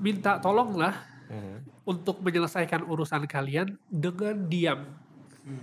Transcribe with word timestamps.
minta 0.00 0.40
tolonglah 0.40 1.06
Mhm. 1.30 1.86
untuk 1.86 2.20
menyelesaikan 2.20 2.82
urusan 2.84 3.24
kalian 3.24 3.78
dengan 3.86 4.50
diam, 4.50 4.80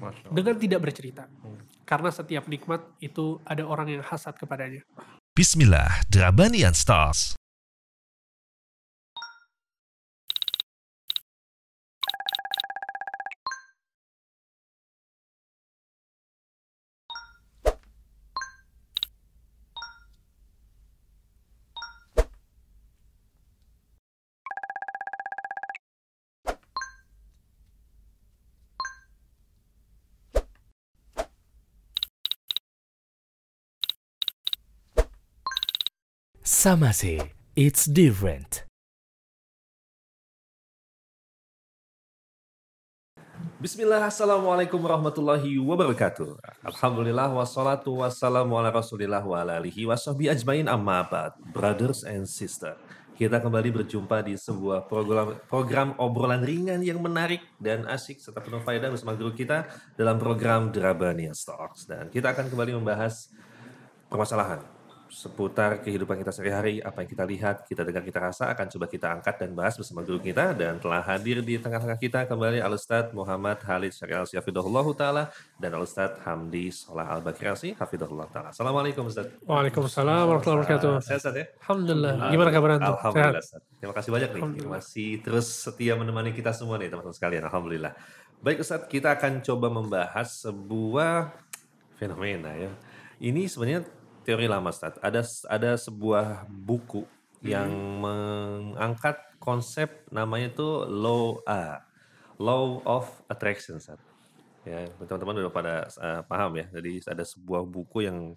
Allah. 0.01 0.31
dengan 0.31 0.55
tidak 0.57 0.79
bercerita. 0.81 1.27
Karena 1.87 2.09
setiap 2.11 2.47
nikmat 2.47 2.83
itu 2.99 3.39
ada 3.43 3.63
orang 3.63 3.87
yang 3.87 4.03
hasad 4.03 4.35
kepadanya. 4.35 4.83
Bismillah, 5.31 6.03
Drabanian 6.09 6.73
Stars. 6.73 7.36
Samase, 36.67 37.31
it's 37.55 37.87
different. 37.87 38.67
Bismillah, 43.55 44.11
Assalamualaikum 44.11 44.75
warahmatullahi 44.75 45.55
wabarakatuh. 45.63 46.35
Alhamdulillah, 46.67 47.31
wassalatu 47.31 48.03
wassalamu 48.03 48.59
ala 48.59 48.67
rasulillah 48.67 49.23
wa 49.23 49.39
ala 49.39 49.63
alihi 49.63 49.87
wa 49.87 49.95
ajmain 49.95 50.67
amma 50.67 51.07
ba'd. 51.07 51.39
Brothers 51.55 52.03
and 52.03 52.27
sister, 52.27 52.75
kita 53.15 53.39
kembali 53.39 53.71
berjumpa 53.71 54.27
di 54.27 54.35
sebuah 54.35 54.91
program, 54.91 55.39
program 55.47 55.95
obrolan 55.95 56.43
ringan 56.43 56.83
yang 56.83 56.99
menarik 56.99 57.47
dan 57.63 57.87
asik 57.87 58.19
serta 58.19 58.43
penuh 58.43 58.59
faedah 58.59 58.91
bersama 58.91 59.15
guru 59.15 59.31
kita 59.31 59.71
dalam 59.95 60.19
program 60.19 60.67
Drabania 60.67 61.31
Stocks. 61.31 61.87
Dan 61.87 62.11
kita 62.11 62.35
akan 62.35 62.51
kembali 62.51 62.75
membahas 62.75 63.31
permasalahan 64.11 64.76
seputar 65.07 65.79
kehidupan 65.81 66.19
kita 66.19 66.31
sehari-hari, 66.35 66.83
apa 66.83 67.03
yang 67.03 67.09
kita 67.09 67.23
lihat, 67.23 67.55
kita 67.63 67.81
dengar, 67.87 68.03
kita 68.03 68.19
rasa 68.19 68.51
akan 68.51 68.65
coba 68.67 68.85
kita 68.91 69.07
angkat 69.19 69.35
dan 69.39 69.51
bahas 69.55 69.75
bersama 69.79 70.03
guru 70.03 70.19
kita 70.19 70.51
dan 70.51 70.77
telah 70.77 71.01
hadir 71.03 71.39
di 71.39 71.55
tengah-tengah 71.55 71.99
kita 71.99 72.27
kembali 72.27 72.59
Al 72.59 72.75
Muhammad 73.15 73.57
Halid 73.63 73.95
Syarial 73.95 74.27
Syafidullah 74.27 74.85
Ta'ala 74.93 75.23
dan 75.55 75.71
Al 75.73 75.87
Hamdi 76.27 76.69
Solah 76.69 77.07
Al 77.07 77.21
Bakirasi 77.23 77.79
Hafidullah 77.79 78.27
Ta'ala. 78.29 78.49
Assalamualaikum 78.51 79.07
Ustadz. 79.07 79.41
Waalaikumsalam 79.47 80.23
warahmatullahi 80.27 80.59
wabarakatuh. 80.63 80.91
Sehat 81.01 81.19
Ustadz 81.23 81.39
ya? 81.39 81.45
Alhamdulillah. 81.63 82.13
Gimana 82.29 82.49
kabar 82.51 82.69
antum? 82.75 82.95
Alhamdulillah? 82.99 83.43
Ustadz. 83.43 83.65
Terima 83.79 83.93
kasih 83.95 84.09
banyak 84.11 84.29
nih. 84.35 84.43
Masih 84.67 85.09
terus 85.23 85.47
setia 85.49 85.93
menemani 85.95 86.35
kita 86.35 86.51
semua 86.51 86.75
nih 86.75 86.91
teman-teman 86.91 87.15
sekalian. 87.15 87.43
Alhamdulillah. 87.47 87.93
Baik 88.37 88.61
Ustadz, 88.61 88.85
kita 88.85 89.17
akan 89.17 89.41
coba 89.41 89.67
membahas 89.73 90.45
sebuah 90.45 91.33
fenomena 91.97 92.53
ya. 92.53 92.69
Ini 93.17 93.49
sebenarnya 93.49 93.81
teori 94.27 94.51
lama 94.51 94.75
Ustadz. 94.75 94.99
Ada 94.99 95.23
ada 95.47 95.71
sebuah 95.79 96.51
buku 96.51 97.07
yang 97.39 97.71
mengangkat 98.03 99.15
konsep 99.39 100.03
namanya 100.11 100.51
itu 100.51 100.83
law 100.91 101.39
A. 101.47 101.79
Law 102.35 102.83
of 102.83 103.07
Attraction 103.31 103.79
Ustadz. 103.79 104.03
Ya, 104.67 104.83
teman-teman 104.99 105.47
udah 105.47 105.53
pada 105.55 105.87
eh, 105.87 106.21
paham 106.27 106.59
ya. 106.59 106.67
Jadi 106.75 106.99
ada 107.07 107.23
sebuah 107.23 107.63
buku 107.63 108.03
yang 108.03 108.35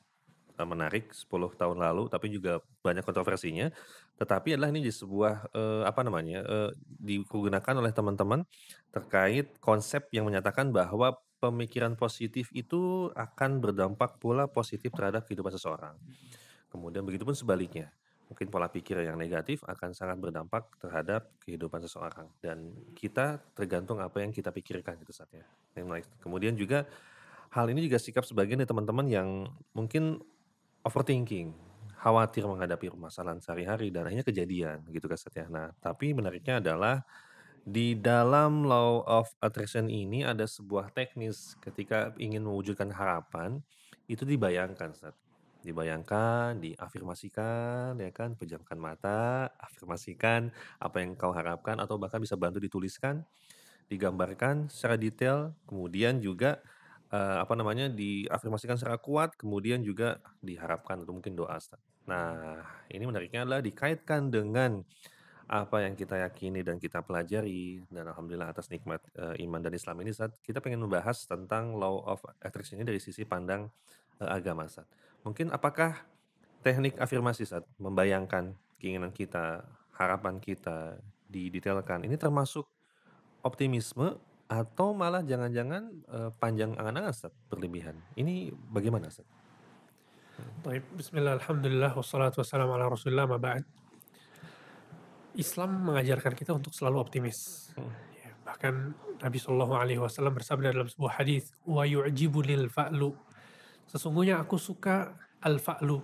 eh, 0.54 0.68
menarik 0.70 1.10
10 1.10 1.26
tahun 1.58 1.82
lalu 1.82 2.06
tapi 2.06 2.30
juga 2.30 2.62
banyak 2.86 3.02
kontroversinya. 3.02 3.74
Tetapi 4.14 4.54
adalah 4.54 4.70
ini 4.70 4.86
di 4.86 4.94
sebuah 4.94 5.50
eh, 5.50 5.82
apa 5.90 6.06
namanya? 6.06 6.46
eh, 6.46 6.70
digunakan 6.86 7.74
oleh 7.74 7.90
teman-teman 7.90 8.46
terkait 8.94 9.58
konsep 9.58 10.06
yang 10.14 10.30
menyatakan 10.30 10.70
bahwa 10.70 11.18
pemikiran 11.40 11.96
positif 11.96 12.52
itu 12.52 13.08
akan 13.16 13.64
berdampak 13.64 14.20
pula 14.20 14.46
positif 14.46 14.92
terhadap 14.92 15.24
kehidupan 15.24 15.56
seseorang. 15.56 15.96
Kemudian 16.68 17.02
begitu 17.02 17.24
pun 17.24 17.34
sebaliknya. 17.34 17.88
Mungkin 18.30 18.46
pola 18.46 18.70
pikir 18.70 19.02
yang 19.02 19.18
negatif 19.18 19.66
akan 19.66 19.90
sangat 19.90 20.14
berdampak 20.22 20.70
terhadap 20.78 21.34
kehidupan 21.42 21.82
seseorang 21.82 22.30
dan 22.38 22.70
kita 22.94 23.42
tergantung 23.58 23.98
apa 23.98 24.22
yang 24.22 24.30
kita 24.30 24.54
pikirkan 24.54 25.02
gitu 25.02 25.10
saat 25.10 25.34
ya. 25.34 25.42
Yang 25.74 25.84
menarik. 25.90 26.06
Kemudian 26.22 26.54
juga 26.54 26.86
hal 27.50 27.66
ini 27.74 27.90
juga 27.90 27.98
sikap 27.98 28.22
sebagian 28.22 28.62
dari 28.62 28.70
teman-teman 28.70 29.06
yang 29.10 29.28
mungkin 29.74 30.22
overthinking, 30.86 31.50
khawatir 31.98 32.46
menghadapi 32.46 32.86
permasalahan 32.86 33.42
sehari-hari 33.42 33.90
dan 33.90 34.06
akhirnya 34.06 34.22
kejadian 34.22 34.86
gitu 34.94 35.10
kan. 35.10 35.18
Nah, 35.50 35.74
tapi 35.82 36.14
menariknya 36.14 36.62
adalah 36.62 37.02
di 37.64 37.92
dalam 37.98 38.64
law 38.64 39.04
of 39.04 39.28
attraction 39.44 39.86
ini 39.92 40.24
ada 40.24 40.48
sebuah 40.48 40.92
teknis 40.96 41.54
ketika 41.60 42.16
ingin 42.16 42.44
mewujudkan 42.44 42.88
harapan 42.88 43.60
itu 44.08 44.24
dibayangkan 44.24 44.90
Ustadz. 44.90 45.28
Dibayangkan, 45.60 46.56
diafirmasikan, 46.56 48.00
ya 48.00 48.10
kan, 48.16 48.32
pejamkan 48.32 48.80
mata, 48.80 49.52
afirmasikan 49.60 50.48
apa 50.80 51.04
yang 51.04 51.12
kau 51.20 51.36
harapkan 51.36 51.76
atau 51.76 52.00
bahkan 52.00 52.16
bisa 52.16 52.32
bantu 52.32 52.64
dituliskan, 52.64 53.28
digambarkan 53.92 54.72
secara 54.72 54.96
detail, 54.96 55.52
kemudian 55.68 56.16
juga 56.16 56.64
eh, 57.12 57.38
apa 57.44 57.52
namanya 57.60 57.92
diafirmasikan 57.92 58.80
secara 58.80 58.96
kuat, 58.96 59.36
kemudian 59.36 59.84
juga 59.84 60.16
diharapkan 60.40 61.04
atau 61.04 61.12
mungkin 61.12 61.36
doa. 61.36 61.60
Ustaz. 61.60 61.76
Nah, 62.08 62.64
ini 62.88 63.04
menariknya 63.04 63.44
adalah 63.44 63.60
dikaitkan 63.60 64.32
dengan 64.32 64.80
apa 65.50 65.82
yang 65.82 65.98
kita 65.98 66.14
yakini 66.22 66.62
dan 66.62 66.78
kita 66.78 67.02
pelajari 67.02 67.82
dan 67.90 68.06
alhamdulillah 68.06 68.54
atas 68.54 68.70
nikmat 68.70 69.02
eh, 69.18 69.42
iman 69.42 69.58
dan 69.58 69.74
Islam 69.74 69.98
ini 69.98 70.14
Ustaz, 70.14 70.30
kita 70.46 70.62
pengen 70.62 70.86
membahas 70.86 71.26
tentang 71.26 71.74
law 71.74 72.06
of 72.06 72.22
attraction 72.38 72.78
ini 72.78 72.86
dari 72.86 73.02
sisi 73.02 73.26
pandang 73.26 73.66
eh, 74.22 74.30
agama 74.30 74.70
Ustaz. 74.70 74.86
Mungkin 75.26 75.50
apakah 75.50 76.06
teknik 76.62 76.94
afirmasi 77.02 77.50
Ustaz 77.50 77.66
membayangkan 77.82 78.54
keinginan 78.78 79.10
kita, 79.10 79.66
harapan 79.98 80.38
kita 80.38 81.02
didetailkan 81.26 82.06
ini 82.06 82.14
termasuk 82.14 82.70
optimisme 83.42 84.22
atau 84.46 84.94
malah 84.94 85.26
jangan-jangan 85.26 85.82
eh, 86.14 86.30
panjang 86.38 86.78
angan-angan 86.78 87.10
Ustaz, 87.10 87.34
berlebihan. 87.50 87.98
Ini 88.14 88.54
bagaimana 88.70 89.10
Ustaz? 89.10 89.26
Baik, 90.62 90.86
Bismillah, 90.94 91.42
Alhamdulillah, 91.42 91.90
wassalatu 91.98 92.38
wassalamu 92.38 92.78
ala 92.78 92.86
rasulillah, 92.86 93.26
ma 93.26 93.36
ba'd. 93.36 93.79
Islam 95.40 95.88
mengajarkan 95.88 96.32
kita 96.36 96.52
untuk 96.52 96.76
selalu 96.76 97.00
optimis. 97.00 97.70
Hmm. 97.74 97.88
Ya, 98.20 98.30
bahkan 98.44 98.92
Nabi 99.20 99.38
Shallallahu 99.40 99.74
Alaihi 99.74 100.00
Wasallam 100.00 100.36
bersabda 100.36 100.70
dalam 100.76 100.86
sebuah 100.86 101.20
hadis, 101.20 101.56
wa 101.64 101.82
yu'jibunil 101.88 102.68
fa'lu. 102.68 103.16
Sesungguhnya 103.88 104.38
aku 104.38 104.60
suka 104.60 105.16
al-fa'lu. 105.42 105.98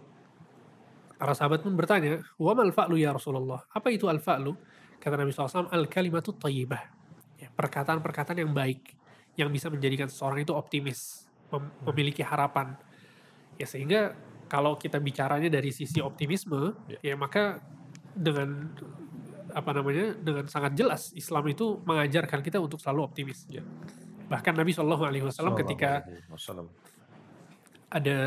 Para 1.16 1.32
sahabat 1.32 1.64
pun 1.64 1.72
bertanya, 1.76 2.20
wa 2.36 2.52
mal 2.52 2.72
fa'lu 2.72 2.96
ya 2.96 3.12
Rasulullah? 3.14 3.64
Apa 3.72 3.92
itu 3.92 4.08
al-fa'lu? 4.08 4.56
Kata 4.98 5.14
Nabi 5.20 5.30
SAW, 5.30 5.70
al-kalimatu 5.70 6.34
tayyibah. 6.34 6.82
Ya, 7.36 7.52
perkataan-perkataan 7.52 8.42
yang 8.42 8.52
baik, 8.56 8.96
yang 9.36 9.52
bisa 9.52 9.68
menjadikan 9.68 10.08
seseorang 10.08 10.42
itu 10.42 10.56
optimis, 10.56 11.28
mem- 11.52 11.72
memiliki 11.84 12.24
harapan. 12.24 12.74
Ya 13.56 13.64
sehingga 13.68 14.16
kalau 14.46 14.76
kita 14.76 15.00
bicaranya 15.00 15.48
dari 15.48 15.70
sisi 15.70 15.98
optimisme, 16.00 16.74
ya 17.02 17.14
maka 17.18 17.60
dengan 18.16 18.72
apa 19.56 19.70
namanya 19.72 20.12
dengan 20.20 20.44
sangat 20.52 20.76
jelas 20.76 21.16
Islam 21.16 21.48
itu 21.48 21.80
mengajarkan 21.88 22.44
kita 22.44 22.60
untuk 22.60 22.76
selalu 22.76 23.08
optimis. 23.08 23.48
Ya. 23.48 23.64
Bahkan 24.28 24.52
Nabi 24.52 24.76
Shallallahu 24.76 25.04
Alaihi 25.08 25.24
Wasallam 25.24 25.56
ketika 25.56 26.04
Wasallam. 26.28 26.68
ada 27.88 28.18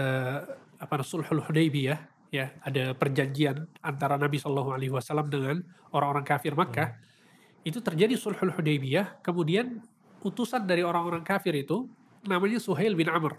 apa 0.82 1.06
sulhul 1.06 1.46
Hudaybiyah 1.46 2.00
ya 2.34 2.50
ada 2.66 2.98
perjanjian 2.98 3.70
antara 3.86 4.18
Nabi 4.18 4.42
Shallallahu 4.42 4.74
Alaihi 4.74 4.90
Wasallam 4.90 5.30
dengan 5.30 5.62
orang-orang 5.94 6.26
kafir 6.26 6.58
Makkah 6.58 6.98
itu 7.62 7.78
terjadi 7.78 8.18
sulhul 8.18 8.50
Hudaybiyah 8.50 9.22
kemudian 9.22 9.86
utusan 10.26 10.66
dari 10.66 10.82
orang-orang 10.82 11.22
kafir 11.22 11.54
itu 11.54 11.86
namanya 12.26 12.58
Suhail 12.58 12.98
bin 12.98 13.12
Amr 13.12 13.38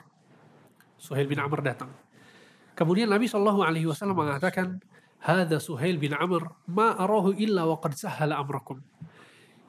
Suhail 1.00 1.26
bin 1.26 1.42
Amr 1.42 1.64
datang 1.64 1.90
kemudian 2.78 3.10
Nabi 3.10 3.26
Shallallahu 3.26 3.66
Alaihi 3.66 3.88
Wasallam 3.88 4.14
mengatakan 4.14 4.78
Hada 5.20 5.60
Suhail 5.60 6.00
bin 6.00 6.16
Amr 6.16 6.48
ma 6.64 6.96
arahu 6.96 7.36
illa 7.36 7.68
wa 7.68 7.76
qad 7.76 7.92
sahala 7.92 8.40
amrakum 8.40 8.80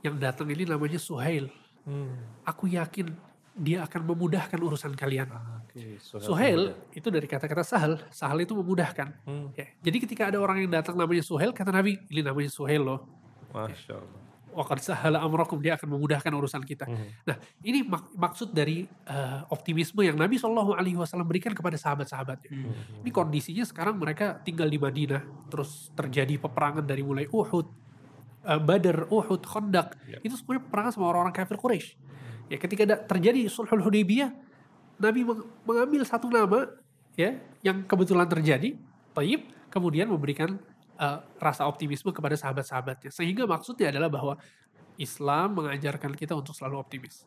yang 0.02 0.16
datang 0.16 0.48
ini 0.52 0.64
namanya 0.68 1.00
Suhail 1.00 1.52
Hmm. 1.82 2.14
aku 2.46 2.70
yakin 2.70 3.10
dia 3.58 3.82
akan 3.82 4.14
memudahkan 4.14 4.54
urusan 4.62 4.94
kalian 4.94 5.34
Oke, 5.66 5.98
Suhail 5.98 6.78
itu 6.94 7.08
dari 7.10 7.26
kata-kata 7.26 7.64
sahal. 7.66 7.98
Sahal 8.14 8.44
itu 8.44 8.52
memudahkan. 8.54 9.08
Hmm. 9.26 9.50
Ya. 9.56 9.66
Jadi 9.82 9.98
ketika 10.04 10.30
ada 10.30 10.38
orang 10.38 10.62
yang 10.62 10.70
datang 10.70 10.94
namanya 10.94 11.24
Suhail, 11.24 11.56
kata 11.56 11.72
Nabi, 11.74 11.96
ini 12.12 12.22
namanya 12.22 12.52
Suhail 12.54 12.84
loh. 12.84 13.08
Masya 13.50 13.98
Allah. 13.98 14.21
Waqad 14.52 14.84
sahala 14.84 15.24
amrakum, 15.24 15.64
dia 15.64 15.80
akan 15.80 15.96
memudahkan 15.96 16.28
urusan 16.28 16.62
kita. 16.68 16.84
Hmm. 16.84 17.08
Nah, 17.24 17.40
ini 17.64 17.88
mak- 17.88 18.12
maksud 18.12 18.52
dari 18.52 18.84
eh, 18.84 19.40
optimisme 19.48 20.04
yang 20.04 20.20
Nabi 20.20 20.36
Shallallahu 20.36 20.76
Alaihi 20.76 21.00
Wasallam 21.00 21.24
berikan 21.24 21.56
kepada 21.56 21.80
sahabat-sahabatnya. 21.80 22.52
Ini 23.00 23.10
kondisinya 23.16 23.64
sekarang 23.64 23.96
mereka 23.96 24.44
tinggal 24.44 24.68
di 24.68 24.76
Madinah, 24.76 25.48
terus 25.48 25.90
terjadi 25.96 26.36
peperangan 26.36 26.84
dari 26.84 27.00
mulai 27.00 27.32
Uhud, 27.32 27.68
eh, 28.44 28.60
Badr, 28.60 29.08
Uhud, 29.08 29.42
Khandaq, 29.48 29.88
Ya. 30.06 30.20
itu 30.20 30.36
semuanya 30.36 30.68
peperangan 30.68 30.92
sama 30.92 31.06
orang-orang 31.10 31.36
kafir 31.36 31.56
Quraisy. 31.56 31.96
Ya, 32.52 32.60
ketika 32.60 32.84
ada, 32.84 32.96
terjadi 33.00 33.48
Sulhul 33.48 33.80
Hudaybiyah, 33.80 34.36
Nabi 35.00 35.24
meng- 35.24 35.48
mengambil 35.64 36.04
satu 36.04 36.28
nama 36.28 36.68
ya 37.16 37.40
yang 37.64 37.88
kebetulan 37.88 38.28
terjadi, 38.28 38.76
Taib, 39.16 39.48
kemudian 39.72 40.12
memberikan 40.12 40.60
eh, 41.02 41.18
rasa 41.42 41.66
optimisme 41.66 42.14
kepada 42.14 42.38
sahabat-sahabatnya. 42.38 43.10
Sehingga 43.10 43.50
maksudnya 43.50 43.90
adalah 43.90 44.08
bahwa 44.14 44.34
Islam 45.02 45.58
mengajarkan 45.58 46.14
kita 46.14 46.38
untuk 46.38 46.54
selalu 46.54 46.78
optimis. 46.78 47.26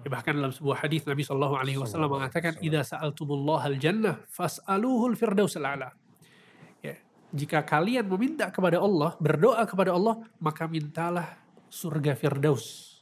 Ya, 0.00 0.08
bahkan 0.08 0.32
dalam 0.32 0.48
sebuah 0.48 0.88
hadis 0.88 1.04
Nabi 1.04 1.20
Shallallahu 1.20 1.54
Alaihi 1.60 1.76
Wasallam 1.76 2.16
mengatakan, 2.16 2.56
"Idza 2.64 2.96
sa'altumullah 2.96 3.68
al-jannah 3.68 4.24
fas'aluhu 4.24 5.12
al-firdaus 5.12 5.60
al-a'la." 5.60 5.92
Ya, 6.80 6.96
jika 7.36 7.60
kalian 7.60 8.08
meminta 8.08 8.48
kepada 8.48 8.80
Allah, 8.80 9.12
berdoa 9.20 9.62
kepada 9.68 9.92
Allah, 9.92 10.24
maka 10.40 10.64
mintalah 10.64 11.36
surga 11.68 12.16
Firdaus. 12.16 12.98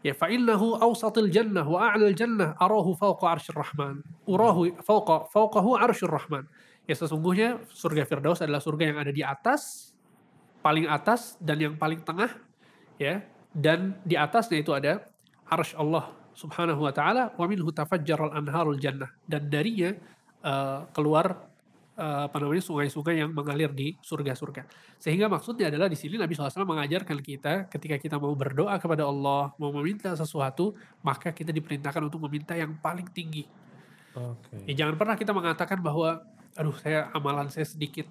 Ya, 0.00 0.14
fa 0.14 0.30
innahu 0.30 0.78
awsatil 0.78 1.28
jannah 1.28 1.66
wa 1.66 1.90
a'lal 1.92 2.14
jannah 2.14 2.54
arahu 2.56 2.94
fawqa 2.94 3.34
arsyir 3.34 3.56
rahman. 3.56 4.00
Urahu 4.24 4.78
fawqa 4.80 5.28
fawqahu 5.28 5.74
arsyir 5.76 6.08
rahman. 6.08 6.46
Ya 6.88 6.96
sesungguhnya 6.96 7.60
surga 7.68 8.08
Firdaus 8.08 8.40
adalah 8.40 8.64
surga 8.64 8.84
yang 8.88 8.98
ada 8.98 9.12
di 9.12 9.20
atas, 9.20 9.92
paling 10.64 10.88
atas 10.88 11.36
dan 11.36 11.60
yang 11.60 11.74
paling 11.76 12.00
tengah, 12.00 12.32
ya. 12.96 13.20
Dan 13.52 14.00
di 14.08 14.16
atasnya 14.16 14.64
itu 14.64 14.72
ada 14.72 15.04
arsy 15.48 15.76
Allah 15.76 16.12
Subhanahu 16.32 16.86
wa 16.86 16.92
taala 16.94 17.34
wa 17.34 17.46
minhu 17.50 17.68
tafajjaral 17.74 18.30
anharul 18.30 18.78
jannah 18.78 19.10
dan 19.26 19.50
darinya 19.50 19.90
eh, 20.44 20.80
keluar 20.94 21.50
eh, 21.98 22.20
apa 22.30 22.36
namanya 22.38 22.62
sungai-sungai 22.62 23.20
yang 23.20 23.34
mengalir 23.34 23.74
di 23.74 23.98
surga-surga. 24.00 24.64
Sehingga 25.02 25.26
maksudnya 25.26 25.66
adalah 25.68 25.90
di 25.90 25.98
sini 25.98 26.14
Nabi 26.14 26.38
SAW 26.38 26.62
mengajarkan 26.62 27.18
kita 27.18 27.66
ketika 27.66 27.98
kita 27.98 28.16
mau 28.22 28.32
berdoa 28.38 28.78
kepada 28.78 29.04
Allah, 29.04 29.50
mau 29.58 29.74
meminta 29.76 30.14
sesuatu, 30.14 30.78
maka 31.02 31.34
kita 31.34 31.50
diperintahkan 31.50 32.06
untuk 32.06 32.22
meminta 32.30 32.54
yang 32.54 32.78
paling 32.78 33.10
tinggi. 33.10 33.44
Oke. 34.14 34.62
Ya, 34.70 34.84
jangan 34.84 34.94
pernah 34.94 35.14
kita 35.18 35.30
mengatakan 35.34 35.78
bahwa, 35.82 36.22
aduh 36.54 36.74
saya 36.78 37.10
amalan 37.12 37.50
saya 37.50 37.66
sedikit, 37.66 38.06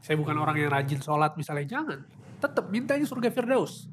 saya 0.00 0.16
bukan 0.16 0.34
orang 0.34 0.56
yang 0.56 0.70
rajin 0.72 0.98
sholat 0.98 1.36
misalnya. 1.36 1.68
Jangan, 1.68 1.98
tetap 2.38 2.66
mintanya 2.68 3.04
surga 3.04 3.28
Firdaus. 3.30 3.86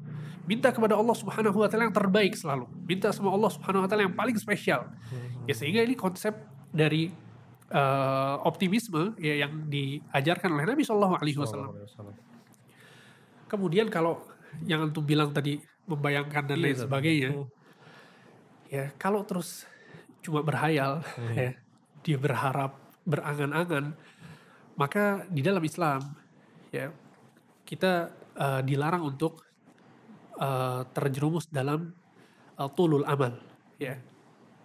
Minta 0.46 0.70
kepada 0.70 0.94
Allah 0.94 1.14
Subhanahu 1.14 1.58
Wa 1.58 1.66
Taala 1.66 1.90
yang 1.90 1.96
terbaik 1.96 2.38
selalu. 2.38 2.70
Minta 2.86 3.10
sama 3.10 3.34
Allah 3.34 3.50
Subhanahu 3.50 3.82
Wa 3.82 3.88
Taala 3.90 4.06
yang 4.06 4.14
paling 4.14 4.38
spesial. 4.38 4.86
Ya 5.44 5.54
sehingga 5.54 5.82
ini 5.82 5.98
konsep 5.98 6.38
dari 6.70 7.10
eh, 7.66 8.34
optimisme 8.46 9.18
ya 9.18 9.42
yang 9.42 9.66
diajarkan 9.66 10.54
oleh 10.54 10.70
Nabi 10.70 10.86
Shallallahu 10.86 11.18
Alaihi 11.18 11.34
Wasallam. 11.34 11.74
Kemudian 13.46 13.90
kalau 13.90 14.22
yang 14.66 14.86
antum 14.86 15.02
bilang 15.02 15.30
tadi 15.30 15.58
membayangkan 15.86 16.46
dan 16.46 16.56
Iya, 16.58 16.62
lain 16.62 16.74
Ustaz. 16.74 16.86
sebagainya, 16.86 17.30
Hmm. 17.34 17.46
ya 18.66 18.84
kalau 18.98 19.22
terus 19.22 19.66
cuma 20.22 20.42
berhayal, 20.42 21.02
ya 21.34 21.54
dia 22.02 22.18
berharap 22.18 22.74
berangan-angan, 23.06 23.94
maka 24.76 25.24
di 25.30 25.40
dalam 25.40 25.62
Islam 25.62 26.02
ya 26.74 26.90
kita 27.62 28.10
eh, 28.36 28.60
dilarang 28.66 29.06
untuk 29.06 29.46
eh, 30.36 30.82
terjerumus 30.92 31.48
dalam 31.48 31.94
eh, 32.58 32.70
tulul 32.74 33.06
amal, 33.06 33.38
ya 33.78 33.96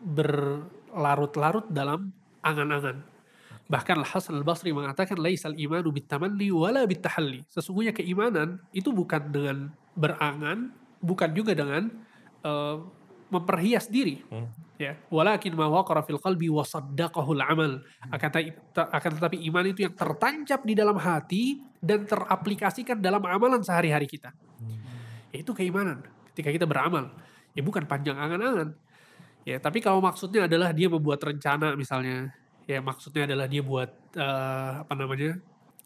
berlarut-larut 0.02 1.70
dalam 1.70 2.10
angan-angan. 2.42 3.06
Bahkan 3.72 4.04
Al-Hasan 4.04 4.36
Al-Basri 4.44 4.76
mengatakan 4.76 5.16
laisal 5.16 5.56
imanu 5.56 5.96
bitamanni 5.96 6.52
wala 6.52 6.84
bitahalli. 6.84 7.48
Sesungguhnya 7.48 7.96
keimanan 7.96 8.60
itu 8.76 8.92
bukan 8.92 9.32
dengan 9.32 9.72
berangan, 9.96 10.76
bukan 11.00 11.30
juga 11.32 11.56
dengan 11.56 11.88
eh, 12.44 12.78
memperhias 13.32 13.88
diri. 13.88 14.20
Ya, 14.82 14.98
walakin 15.14 15.54
ma 15.54 15.70
waqara 15.70 16.04
fil 16.04 16.20
qalbi 16.20 16.50
wa 16.52 16.66
saddaqahu. 16.66 17.38
Akan, 18.12 18.30
ta- 18.76 18.90
akan 18.92 19.12
tetapi 19.18 19.38
iman 19.48 19.66
itu 19.72 19.88
yang 19.88 19.96
tertancap 19.96 20.66
di 20.68 20.74
dalam 20.76 20.98
hati 21.00 21.64
dan 21.80 22.04
teraplikasikan 22.04 23.00
dalam 23.00 23.24
amalan 23.24 23.64
sehari-hari 23.64 24.06
kita. 24.06 24.36
Yaitu 25.32 25.56
keimanan. 25.56 26.04
Ketika 26.34 26.52
kita 26.52 26.66
beramal, 26.68 27.14
ya 27.56 27.62
bukan 27.64 27.88
panjang 27.88 28.20
angan-angan. 28.20 28.76
Ya, 29.48 29.58
tapi 29.58 29.82
kalau 29.82 30.04
maksudnya 30.04 30.46
adalah 30.46 30.70
dia 30.76 30.92
membuat 30.92 31.24
rencana 31.24 31.74
misalnya, 31.74 32.30
ya 32.70 32.78
maksudnya 32.84 33.26
adalah 33.26 33.50
dia 33.50 33.62
buat 33.66 33.90
eh, 34.14 34.72
apa 34.82 34.94
namanya 34.94 35.42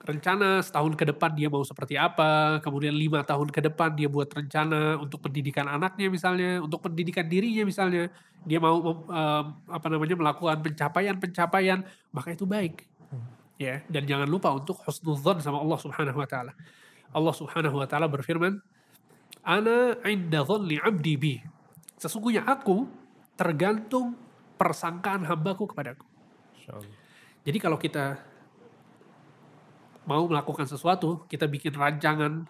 rencana 0.05 0.61
setahun 0.61 0.93
ke 0.93 1.09
depan 1.09 1.33
dia 1.33 1.49
mau 1.49 1.65
seperti 1.65 1.97
apa, 1.97 2.61
kemudian 2.61 2.93
lima 2.93 3.25
tahun 3.25 3.49
ke 3.49 3.59
depan 3.65 3.97
dia 3.97 4.05
buat 4.05 4.29
rencana 4.29 5.01
untuk 5.01 5.25
pendidikan 5.25 5.65
anaknya 5.65 6.07
misalnya, 6.07 6.61
untuk 6.61 6.85
pendidikan 6.85 7.25
dirinya 7.25 7.65
misalnya, 7.65 8.13
dia 8.45 8.61
mau 8.61 8.77
eh, 9.09 9.43
apa 9.73 9.87
namanya 9.89 10.15
melakukan 10.15 10.61
pencapaian-pencapaian, 10.61 11.81
maka 12.13 12.37
itu 12.37 12.45
baik. 12.45 12.85
Ya, 13.55 13.81
dan 13.87 14.03
jangan 14.03 14.27
lupa 14.27 14.51
untuk 14.51 14.77
husnudzon 14.83 15.39
sama 15.39 15.63
Allah 15.63 15.79
Subhanahu 15.79 16.19
wa 16.19 16.27
taala. 16.27 16.51
Allah 17.15 17.33
Subhanahu 17.33 17.79
wa 17.79 17.87
taala 17.87 18.11
berfirman, 18.11 18.59
"Ana 19.41 19.95
'inda 20.03 20.43
dhanni 20.43 20.77
'abdi 20.77 21.13
bi." 21.15 21.35
Sesungguhnya 21.95 22.43
aku 22.43 22.83
tergantung 23.39 24.19
persangkaan 24.59 25.23
hambaku 25.23 25.71
kepadaku. 25.71 26.03
Jadi 27.47 27.57
kalau 27.61 27.79
kita 27.79 28.19
mau 30.05 30.25
melakukan 30.29 30.69
sesuatu, 30.69 31.25
kita 31.29 31.49
bikin 31.49 31.73
rancangan 31.73 32.45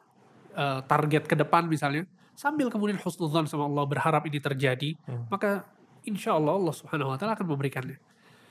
eh, 0.56 0.82
target 0.86 1.24
ke 1.28 1.36
depan 1.36 1.68
misalnya, 1.68 2.08
sambil 2.36 2.68
kemudian 2.68 3.00
husnudzon 3.00 3.48
sama 3.48 3.68
Allah 3.68 3.86
berharap 3.88 4.28
ini 4.28 4.40
terjadi, 4.44 4.96
maka 5.32 5.64
insya 6.04 6.36
Allah 6.36 6.60
Allah 6.60 6.76
Subhanahu 6.76 7.16
Wa 7.16 7.18
Taala 7.18 7.34
akan 7.40 7.48
memberikannya. 7.48 7.98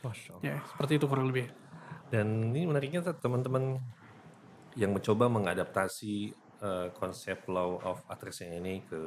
Masya 0.05 0.31
Allah. 0.37 0.45
Ya, 0.45 0.57
seperti 0.69 1.01
itu 1.01 1.07
kurang 1.09 1.29
lebih. 1.33 1.49
Dan 2.13 2.53
ini 2.53 2.69
menariknya 2.69 3.01
teman-teman 3.17 3.81
yang 4.75 4.93
mencoba 4.93 5.31
mengadaptasi 5.31 6.35
eh, 6.61 6.89
konsep 6.99 7.47
law 7.49 7.79
of 7.85 8.03
attraction 8.11 8.51
ini 8.53 8.83
ke 8.85 9.01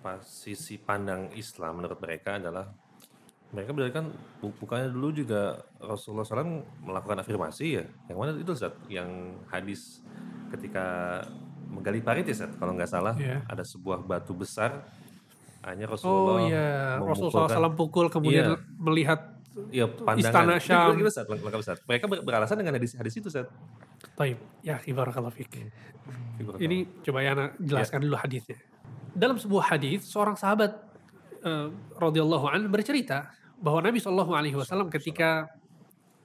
apa 0.00 0.24
sisi 0.24 0.80
pandang 0.80 1.28
Islam 1.36 1.84
menurut 1.84 2.00
mereka 2.00 2.40
adalah 2.40 2.72
mereka 3.50 3.70
berarti 3.70 3.92
kan 3.92 4.06
bu- 4.38 4.54
bukannya 4.56 4.88
dulu 4.88 5.08
juga 5.12 5.42
Rasulullah 5.76 6.22
SAW 6.22 6.46
melakukan 6.80 7.18
afirmasi 7.18 7.66
ya 7.72 7.84
yang 8.06 8.16
mana 8.16 8.30
itu 8.32 8.46
Ustaz 8.48 8.70
yang 8.86 9.08
hadis 9.46 10.02
ketika 10.48 11.18
menggali 11.66 11.98
parit 11.98 12.22
ya 12.22 12.34
Ustaz 12.36 12.54
kalau 12.54 12.72
nggak 12.72 12.86
salah 12.86 13.14
Iya. 13.14 13.42
ada 13.44 13.62
sebuah 13.62 14.00
batu 14.00 14.32
besar 14.32 14.86
hanya 15.60 15.84
Oh 15.84 15.92
Rasulullah 15.92 16.38
iya, 16.42 16.68
memukulkan- 16.96 17.50
Rasulullah 17.50 17.68
SAW 17.68 17.74
pukul 17.74 18.06
kemudian 18.08 18.46
Iya. 18.48 18.58
melihat 18.78 19.20
Iya, 19.50 19.86
pandangan. 19.90 20.22
Istana 20.22 20.54
Syam. 20.56 20.94
gimana, 20.94 21.10
Ustaz? 21.10 21.26
Lengkap, 21.26 21.58
Ustaz. 21.58 21.78
Mereka 21.82 22.06
ber- 22.06 22.22
beralasan 22.22 22.54
dengan 22.54 22.78
hadis 22.78 22.94
hadis 22.94 23.18
itu, 23.18 23.26
Ustaz. 23.26 23.50
Taib. 24.14 24.38
Ya, 24.62 24.78
ibarakallah 24.86 25.28
fik. 25.28 25.50
Figur 26.38 26.54
Ini 26.56 26.86
coba 27.02 27.18
ya 27.18 27.34
Ana 27.34 27.50
jelaskan 27.58 27.98
dulu 28.00 28.14
hadisnya. 28.14 28.56
Dalam 29.10 29.36
sebuah 29.36 29.74
hadis, 29.74 30.06
seorang 30.06 30.38
sahabat 30.38 30.70
eh, 31.40 31.66
radhiyallahu 31.98 32.46
an 32.46 32.70
bercerita 32.70 33.26
bahwa 33.60 33.84
Nabi 33.84 34.00
Shallallahu 34.00 34.32
Alaihi 34.32 34.56
Wasallam 34.56 34.88
ketika 34.88 35.52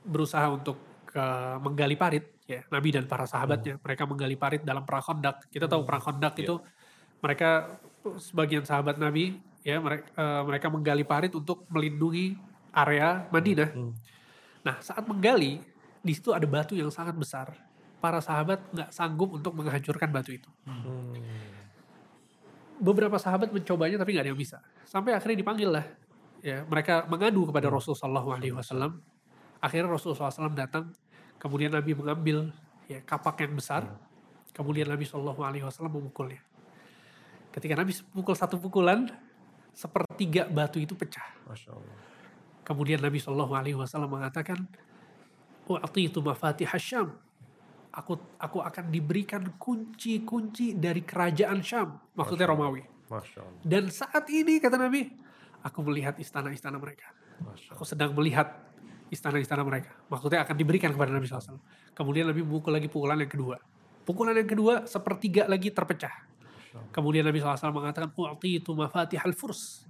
berusaha 0.08 0.48
untuk 0.48 0.80
ke- 1.06 1.58
menggali 1.60 2.00
parit, 2.00 2.24
ya 2.48 2.64
Nabi 2.72 2.96
dan 2.96 3.06
para 3.06 3.28
sahabatnya, 3.28 3.76
mereka 3.84 4.08
menggali 4.08 4.40
parit 4.40 4.62
dalam 4.64 4.88
perang 4.88 5.04
Khandaq. 5.04 5.52
Kita 5.52 5.68
tahu 5.68 5.84
perang 5.84 6.00
Khandaq 6.02 6.34
itu 6.40 6.56
mereka 7.20 7.76
sebagian 8.18 8.64
sahabat 8.64 8.96
Nabi, 8.96 9.36
ya 9.66 9.82
mereka, 9.82 10.08
mereka 10.48 10.68
menggali 10.72 11.04
parit 11.04 11.34
untuk 11.36 11.68
melindungi 11.68 12.38
area 12.72 13.28
Madinah. 13.34 13.70
Nah, 14.64 14.76
saat 14.80 15.04
menggali, 15.06 15.60
di 16.00 16.14
situ 16.14 16.32
ada 16.32 16.46
batu 16.46 16.78
yang 16.78 16.94
sangat 16.94 17.18
besar. 17.18 17.52
Para 17.98 18.22
sahabat 18.22 18.62
nggak 18.70 18.90
sanggup 18.94 19.34
untuk 19.34 19.58
menghancurkan 19.58 20.14
batu 20.14 20.38
itu. 20.38 20.50
Beberapa 22.78 23.16
sahabat 23.18 23.50
mencobanya 23.50 23.98
tapi 23.98 24.14
nggak 24.14 24.24
ada 24.24 24.32
yang 24.36 24.38
bisa. 24.38 24.62
Sampai 24.86 25.18
akhirnya 25.18 25.42
dipanggil 25.42 25.70
lah. 25.72 25.86
Ya, 26.46 26.62
mereka 26.70 27.10
mengadu 27.10 27.50
kepada 27.50 27.74
Rasul 27.74 27.98
Shallallahu 27.98 28.30
Alaihi 28.30 28.54
Wasallam. 28.54 29.02
Akhirnya 29.58 29.90
Rasul 29.90 30.14
SAW 30.14 30.54
datang. 30.54 30.94
Kemudian 31.42 31.74
Nabi 31.74 31.98
mengambil 31.98 32.54
ya 32.86 33.02
kapak 33.02 33.42
yang 33.42 33.58
besar. 33.58 33.90
Kemudian 34.54 34.86
Nabi 34.86 35.10
Shallallahu 35.10 35.42
Alaihi 35.42 35.66
Wasallam 35.66 35.98
memukulnya. 35.98 36.38
Ketika 37.50 37.74
Nabi 37.74 37.98
pukul 38.14 38.38
satu 38.38 38.62
pukulan, 38.62 39.10
sepertiga 39.74 40.46
batu 40.46 40.78
itu 40.78 40.94
pecah. 40.94 41.26
Masya 41.50 41.74
Allah. 41.74 41.98
Kemudian 42.62 43.02
Nabi 43.02 43.18
Shallallahu 43.18 43.54
Alaihi 43.58 43.78
Wasallam 43.82 44.14
mengatakan, 44.14 44.70
itu 45.98 46.20
mafatih 46.22 46.70
Syam. 46.78 47.18
Aku 47.90 48.22
aku 48.38 48.62
akan 48.62 48.94
diberikan 48.94 49.56
kunci-kunci 49.58 50.78
dari 50.78 51.02
kerajaan 51.02 51.66
Syam, 51.66 51.98
maksudnya 52.14 52.46
Romawi. 52.54 52.86
Masya 53.10 53.40
Allah. 53.42 53.62
Dan 53.66 53.90
saat 53.90 54.30
ini 54.30 54.60
kata 54.62 54.78
Nabi, 54.78 55.25
aku 55.66 55.82
melihat 55.82 56.14
istana-istana 56.22 56.78
mereka. 56.78 57.10
Aku 57.74 57.82
sedang 57.82 58.14
melihat 58.14 58.54
istana-istana 59.10 59.66
mereka. 59.66 59.98
Maksudnya 60.14 60.46
akan 60.46 60.56
diberikan 60.56 60.94
kepada 60.94 61.10
Nabi 61.10 61.26
SAW. 61.26 61.58
Kemudian 61.98 62.30
Nabi 62.30 62.46
memukul 62.46 62.70
lagi 62.70 62.86
pukulan 62.86 63.18
yang 63.18 63.32
kedua. 63.32 63.58
Pukulan 64.06 64.38
yang 64.38 64.46
kedua, 64.46 64.86
sepertiga 64.86 65.50
lagi 65.50 65.74
terpecah. 65.74 66.14
Kemudian 66.94 67.26
Nabi 67.26 67.42
SAW 67.42 67.74
mengatakan, 67.74 68.14
U'titu 68.14 68.78
mafatihal 68.78 69.34
furs. 69.34 69.90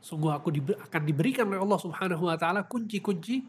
Sungguh 0.00 0.32
aku 0.32 0.48
dibe- 0.54 0.78
akan 0.78 1.02
diberikan 1.04 1.44
oleh 1.50 1.60
Allah 1.60 1.80
Subhanahu 1.80 2.30
Wa 2.30 2.36
Taala 2.38 2.64
kunci-kunci 2.64 3.44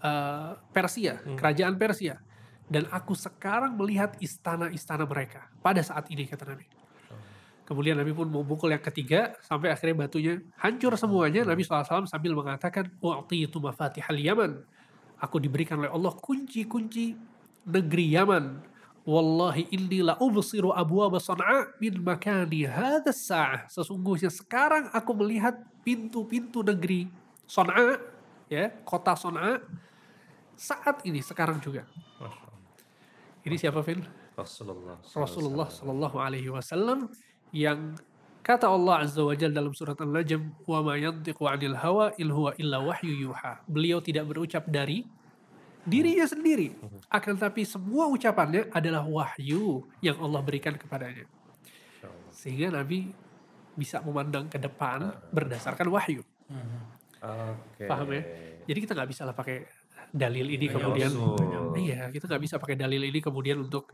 eh, 0.00 0.50
Persia, 0.72 1.20
kerajaan 1.36 1.74
Persia. 1.76 2.16
Dan 2.64 2.88
aku 2.88 3.12
sekarang 3.12 3.76
melihat 3.76 4.16
istana-istana 4.24 5.04
mereka 5.04 5.52
pada 5.60 5.84
saat 5.84 6.08
ini 6.08 6.24
kata 6.24 6.48
Nabi. 6.48 6.64
Kemudian 7.64 7.96
Nabi 7.96 8.12
pun 8.12 8.28
memukul 8.28 8.76
yang 8.76 8.84
ketiga 8.84 9.32
sampai 9.40 9.72
akhirnya 9.72 10.04
batunya 10.04 10.36
hancur 10.60 10.92
semuanya. 11.00 11.48
Nabi 11.48 11.64
SAW 11.64 12.04
sambil 12.04 12.36
mengatakan, 12.36 12.92
U'titu 13.00 13.56
mafatihal 13.56 14.20
Yaman. 14.20 14.60
Aku 15.16 15.40
diberikan 15.40 15.80
oleh 15.80 15.88
Allah 15.88 16.12
kunci-kunci 16.12 17.16
negeri 17.64 18.12
Yaman. 18.12 18.60
Wallahi 19.08 19.68
inni 19.72 20.04
la 20.04 20.16
ubsiru 20.20 20.76
abwaba 20.76 21.16
Sana'a 21.16 21.72
min 21.80 21.96
makani 22.04 22.68
hadha 22.68 23.12
sa'ah. 23.12 23.68
Sesungguhnya 23.72 24.28
sekarang 24.28 24.92
aku 24.92 25.12
melihat 25.16 25.56
pintu-pintu 25.84 26.60
negeri 26.60 27.08
Sana'a, 27.48 28.00
ya, 28.48 28.72
kota 28.84 29.16
Sana'a 29.16 29.60
saat 30.56 31.00
ini 31.08 31.20
sekarang 31.20 31.60
juga. 31.60 31.88
Ini 33.44 33.56
siapa 33.60 33.84
Phil? 33.84 34.00
Rasulullah. 34.34 34.96
Rasulullah 35.04 35.68
Shallallahu 35.68 36.16
Alaihi 36.16 36.48
Wasallam 36.48 37.12
yang 37.54 37.94
kata 38.42 38.66
Allah 38.66 39.06
Azza 39.06 39.22
wa 39.22 39.32
Jalla 39.38 39.62
dalam 39.62 39.70
surat 39.70 39.94
An-Najm 39.94 40.66
wa 40.66 40.82
ma 40.82 40.98
yantiqu 40.98 41.46
'anil 41.46 41.78
hawa 41.78 42.10
il 42.18 42.34
huwa 42.34 42.50
illa 42.58 42.82
wahyu 42.82 43.30
yuha. 43.30 43.62
Beliau 43.70 44.02
tidak 44.02 44.26
berucap 44.26 44.66
dari 44.66 45.06
dirinya 45.86 46.26
sendiri, 46.26 46.74
akan 47.12 47.34
tapi 47.38 47.62
semua 47.62 48.10
ucapannya 48.10 48.72
adalah 48.74 49.06
wahyu 49.06 49.86
yang 50.02 50.18
Allah 50.18 50.40
berikan 50.42 50.74
kepadanya. 50.74 51.30
Sehingga 52.34 52.74
Nabi 52.74 53.14
bisa 53.78 54.02
memandang 54.02 54.50
ke 54.50 54.58
depan 54.58 55.14
berdasarkan 55.30 55.86
wahyu. 55.94 56.26
Oke. 57.24 57.86
Paham 57.86 58.08
ya? 58.12 58.22
Jadi 58.64 58.78
kita 58.82 58.92
nggak 58.96 59.10
bisa 59.12 59.22
lah 59.28 59.36
pakai 59.36 59.64
dalil 60.14 60.46
ini 60.46 60.66
kemudian 60.70 61.10
Rasul. 61.10 61.74
iya 61.74 62.06
kita 62.06 62.30
nggak 62.30 62.42
bisa 62.46 62.54
pakai 62.62 62.78
dalil 62.78 63.02
ini 63.02 63.18
kemudian 63.18 63.66
untuk 63.66 63.90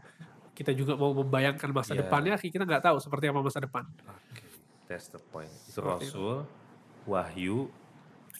kita 0.52 0.70
juga 0.72 0.92
mau 0.94 1.14
membayangkan 1.14 1.70
masa 1.70 1.92
Iya. 1.92 2.04
depannya 2.04 2.34
kita 2.36 2.62
nggak 2.62 2.82
tahu 2.82 2.96
seperti 2.98 3.26
apa 3.26 3.40
masa 3.40 3.58
depan 3.58 3.84
Oke, 4.04 4.44
That's 4.84 5.06
the 5.08 5.22
point. 5.22 5.48
Itu. 5.64 5.80
Rasul, 5.80 6.42
Wahyu, 7.04 7.70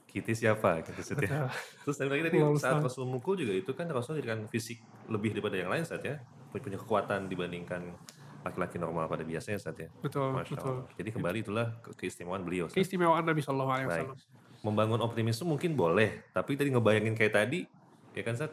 kita 0.05 0.31
siapa? 0.33 0.83
Gitu 0.83 0.99
Seth, 1.01 1.23
ya. 1.23 1.47
Betul. 1.47 1.47
Terus 1.85 1.97
tadi 1.97 2.09
lagi 2.09 2.23
tadi 2.27 2.39
saat. 2.57 2.83
Rasul 2.83 3.07
mukul 3.07 3.35
juga 3.37 3.55
itu 3.55 3.71
kan 3.71 3.87
Rasul 3.87 4.19
jadikan 4.19 4.45
fisik 4.47 4.79
lebih 5.07 5.31
daripada 5.33 5.55
yang 5.55 5.71
lain 5.71 5.83
saat 5.83 6.03
ya. 6.03 6.19
Punya 6.51 6.75
kekuatan 6.77 7.27
dibandingkan 7.27 7.95
laki-laki 8.41 8.77
normal 8.77 9.07
pada 9.07 9.23
biasanya 9.23 9.57
saat 9.57 9.79
ya. 9.79 9.89
betul 10.01 10.35
Masya 10.35 10.51
betul 10.51 10.75
Allah. 10.75 10.91
Jadi 10.93 11.09
kembali 11.13 11.39
itulah 11.41 11.67
ke- 11.79 11.95
keistimewaan 11.95 12.43
beliau. 12.43 12.67
Sat. 12.67 12.75
keistimewaan 12.75 13.23
Nabi 13.23 13.41
Shallallahu 13.41 13.71
Alaihi. 13.71 13.87
Wasallam 13.87 14.19
Membangun 14.61 15.01
optimisme 15.01 15.47
mungkin 15.47 15.73
boleh, 15.73 16.27
tapi 16.33 16.53
tadi 16.53 16.69
ngebayangin 16.69 17.15
kayak 17.15 17.33
tadi, 17.33 17.65
ya 18.11 18.23
kan 18.23 18.35
Sat? 18.35 18.51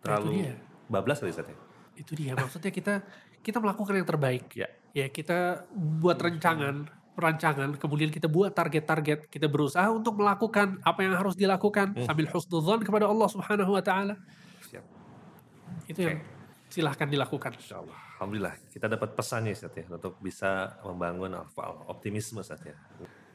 Terlalu 0.00 0.44
dia. 0.44 0.54
bablas 0.86 1.18
kali 1.18 1.32
Sat 1.32 1.46
ya? 1.46 1.56
Itu 2.00 2.16
dia 2.16 2.32
maksudnya 2.32 2.72
kita 2.72 3.04
kita 3.40 3.60
melakukan 3.60 3.92
yang 3.94 4.08
terbaik 4.08 4.48
Ya. 4.56 4.68
ya 4.90 5.06
kita 5.06 5.68
buat 5.72 6.16
rancangan 6.16 6.88
perancangan 7.12 7.76
kemudian 7.76 8.08
kita 8.08 8.26
buat 8.26 8.50
target-target 8.50 9.28
kita 9.28 9.44
berusaha 9.46 9.92
untuk 9.92 10.16
melakukan 10.16 10.80
apa 10.80 11.04
yang 11.04 11.12
harus 11.14 11.36
dilakukan 11.36 11.92
Hmm. 11.92 12.06
sambil 12.08 12.26
husnudzon 12.26 12.80
kepada 12.80 13.04
Allah 13.04 13.28
Subhanahu 13.28 13.76
Wa 13.76 13.84
Taala 13.84 14.14
Siap. 14.64 14.84
itu 15.86 16.00
yang 16.00 16.18
silahkan 16.70 17.04
dilakukan 17.04 17.52
Insya 17.58 17.82
Allah. 17.82 17.98
Alhamdulillah 18.16 18.54
kita 18.70 18.86
dapat 18.86 19.12
pesannya 19.12 19.52
Ustaz 19.52 19.74
ya 19.74 19.84
untuk 19.90 20.16
bisa 20.20 20.80
membangun 20.80 21.34
alfa 21.34 21.66
optimisme 21.88 22.40
Ustaz 22.40 22.60
ya. 22.62 22.76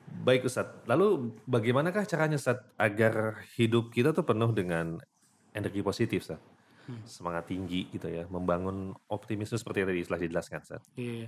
Baik 0.05 0.45
Ustaz, 0.45 0.69
lalu 0.85 1.33
bagaimanakah 1.43 2.05
caranya 2.05 2.37
Ustaz 2.37 2.61
agar 2.77 3.41
hidup 3.57 3.89
kita 3.89 4.13
tuh 4.13 4.21
penuh 4.21 4.53
dengan 4.53 5.01
energi 5.51 5.81
positif 5.81 6.29
Semangat 7.05 7.49
tinggi 7.49 7.89
gitu 7.89 8.07
ya, 8.07 8.29
membangun 8.29 8.93
optimisme 9.09 9.57
seperti 9.57 9.83
yang 9.83 9.89
tadi 9.89 10.01
telah 10.05 10.21
dijelaskan. 10.21 10.59
Iya. 10.95 11.27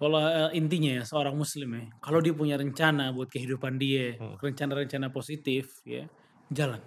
Kalau 0.00 0.16
eh, 0.16 0.50
intinya 0.56 0.96
ya 0.96 1.04
seorang 1.04 1.36
muslim 1.36 1.76
ya, 1.76 1.84
kalau 2.00 2.24
dia 2.24 2.32
punya 2.32 2.56
rencana 2.56 3.12
buat 3.12 3.28
kehidupan 3.28 3.76
dia, 3.76 4.16
rencana-rencana 4.40 5.12
positif 5.12 5.84
ya, 5.84 6.08
jalan 6.48 6.80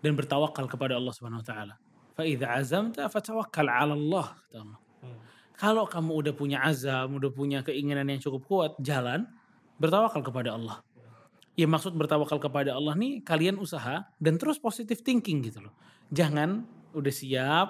dan 0.00 0.12
bertawakal 0.16 0.64
kepada 0.64 0.96
Allah 0.96 1.12
Subhanahu 1.12 1.44
wa 1.44 1.46
taala. 1.46 1.74
Fa 2.16 2.24
idza 2.24 2.48
azamta 2.48 3.12
fatawakkal 3.12 3.68
'ala 3.68 3.92
Allah 3.92 4.26
Allah. 4.56 4.80
Kalau 5.60 5.84
kamu 5.84 6.24
udah 6.24 6.32
punya 6.32 6.64
azam, 6.64 7.20
udah 7.20 7.28
punya 7.28 7.60
keinginan 7.60 8.08
yang 8.08 8.16
cukup 8.16 8.42
kuat, 8.48 8.72
jalan 8.80 9.28
bertawakal 9.76 10.24
kepada 10.24 10.56
Allah. 10.56 10.80
Ya 11.52 11.68
maksud 11.68 11.92
bertawakal 11.92 12.40
kepada 12.40 12.72
Allah 12.72 12.96
nih 12.96 13.20
kalian 13.20 13.60
usaha 13.60 14.08
dan 14.16 14.40
terus 14.40 14.56
positive 14.56 15.04
thinking 15.04 15.44
gitu 15.44 15.60
loh. 15.60 15.76
Jangan 16.08 16.64
udah 16.94 17.12
siap, 17.12 17.68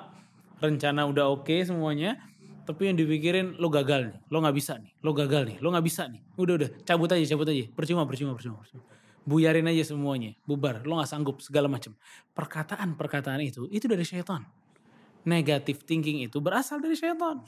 rencana 0.61 1.09
udah 1.09 1.33
oke 1.33 1.57
semuanya, 1.65 2.21
tapi 2.65 2.87
yang 2.87 2.97
dipikirin 2.97 3.59
lo 3.59 3.67
gagal 3.67 4.15
nih, 4.15 4.19
lo 4.31 4.39
nggak 4.45 4.57
bisa 4.57 4.79
nih, 4.79 4.93
lo 5.03 5.11
gagal 5.11 5.43
nih, 5.49 5.57
lo 5.59 5.69
nggak 5.75 5.87
bisa 5.87 6.07
nih. 6.07 6.23
Udah 6.39 6.55
udah 6.61 6.71
cabut 6.87 7.11
aja, 7.11 7.25
cabut 7.35 7.49
aja, 7.49 7.65
percuma, 7.73 8.07
percuma, 8.07 8.33
percuma. 8.37 8.63
percuma. 8.63 8.85
Buyarin 9.27 9.69
aja 9.69 9.85
semuanya, 9.85 10.33
bubar, 10.49 10.81
lo 10.87 11.01
nggak 11.01 11.11
sanggup 11.11 11.43
segala 11.45 11.69
macam. 11.69 11.93
Perkataan-perkataan 12.33 13.41
itu, 13.45 13.69
itu 13.69 13.85
dari 13.91 14.05
syaitan. 14.07 14.47
Negative 15.27 15.83
thinking 15.85 16.25
itu 16.25 16.41
berasal 16.41 16.81
dari 16.81 16.97
syaitan. 16.97 17.45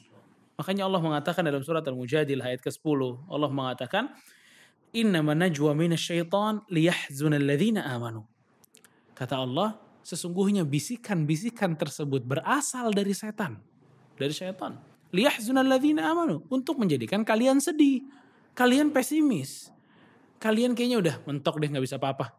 Makanya 0.61 0.85
Allah 0.85 1.01
mengatakan 1.01 1.43
dalam 1.43 1.65
surat 1.65 1.81
Al-Mujadilah 1.83 2.53
ayat 2.53 2.61
ke-10, 2.61 3.01
Allah 3.27 3.51
mengatakan, 3.51 4.13
Innama 4.93 5.33
najwa 5.33 5.73
minasyaitan 5.73 6.69
liyahzuna 6.69 7.41
alladhina 7.41 7.89
amanu. 7.89 8.29
Kata 9.17 9.41
Allah, 9.41 9.81
sesungguhnya 10.03 10.67
bisikan-bisikan 10.67 11.79
tersebut 11.79 12.27
berasal 12.27 12.91
dari 12.91 13.15
setan. 13.15 13.59
Dari 14.19 14.35
syaitan. 14.35 14.79
Liyahzuna 15.15 15.63
alladhina 15.63 16.11
amanu. 16.11 16.43
Untuk 16.51 16.79
menjadikan 16.79 17.23
kalian 17.23 17.63
sedih. 17.63 18.05
Kalian 18.53 18.93
pesimis. 18.93 19.73
Kalian 20.43 20.75
kayaknya 20.75 20.99
udah 20.99 21.17
mentok 21.25 21.63
deh 21.63 21.71
nggak 21.71 21.85
bisa 21.87 21.97
apa-apa. 21.97 22.35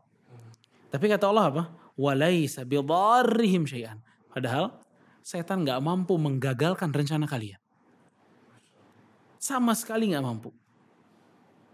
Tapi 0.91 1.05
kata 1.10 1.25
Allah 1.32 1.46
apa? 1.50 1.63
Walaysa 1.98 2.67
bidarrihim 2.67 3.65
syai'an. 3.65 3.98
Padahal 4.29 4.77
setan 5.24 5.63
nggak 5.63 5.79
mampu 5.79 6.13
menggagalkan 6.20 6.91
rencana 6.91 7.25
kalian. 7.25 7.58
Sama 9.39 9.74
sekali 9.74 10.12
nggak 10.12 10.25
mampu. 10.25 10.51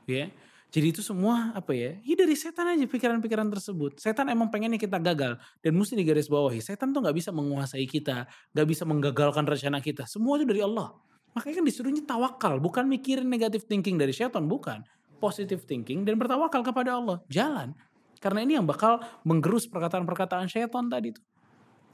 Ya. 0.06 0.30
Jadi 0.70 0.94
itu 0.94 1.02
semua 1.02 1.50
apa 1.58 1.74
ya? 1.74 1.98
Ya 2.06 2.14
dari 2.14 2.38
setan 2.38 2.70
aja 2.70 2.86
pikiran-pikiran 2.86 3.50
tersebut. 3.50 3.98
Setan 3.98 4.30
emang 4.30 4.54
pengennya 4.54 4.78
kita 4.78 5.02
gagal 5.02 5.42
dan 5.66 5.72
mesti 5.74 5.98
digaris 5.98 6.30
bawahi. 6.30 6.62
Setan 6.62 6.94
tuh 6.94 7.02
nggak 7.02 7.18
bisa 7.18 7.34
menguasai 7.34 7.90
kita, 7.90 8.30
nggak 8.54 8.68
bisa 8.70 8.86
menggagalkan 8.86 9.50
rencana 9.50 9.82
kita. 9.82 10.06
Semua 10.06 10.38
itu 10.38 10.46
dari 10.46 10.62
Allah. 10.62 10.94
Makanya 11.34 11.62
kan 11.62 11.66
disuruhnya 11.66 12.04
tawakal, 12.06 12.62
bukan 12.62 12.86
mikirin 12.86 13.26
negative 13.26 13.66
thinking 13.66 13.98
dari 13.98 14.14
setan, 14.14 14.46
bukan. 14.46 14.86
Positive 15.18 15.66
thinking 15.66 16.06
dan 16.06 16.22
bertawakal 16.22 16.62
kepada 16.62 17.02
Allah. 17.02 17.18
Jalan. 17.34 17.74
Karena 18.22 18.46
ini 18.46 18.54
yang 18.62 18.70
bakal 18.70 19.02
menggerus 19.26 19.66
perkataan-perkataan 19.66 20.46
setan 20.54 20.86
tadi 20.86 21.18
tuh. 21.18 21.26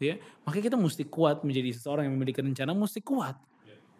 Ya, 0.03 0.19
makanya 0.43 0.75
kita 0.75 0.77
mesti 0.77 1.03
kuat 1.07 1.47
menjadi 1.47 1.71
seseorang 1.71 2.11
yang 2.11 2.19
memiliki 2.19 2.43
rencana 2.43 2.75
mesti 2.75 2.99
kuat. 2.99 3.39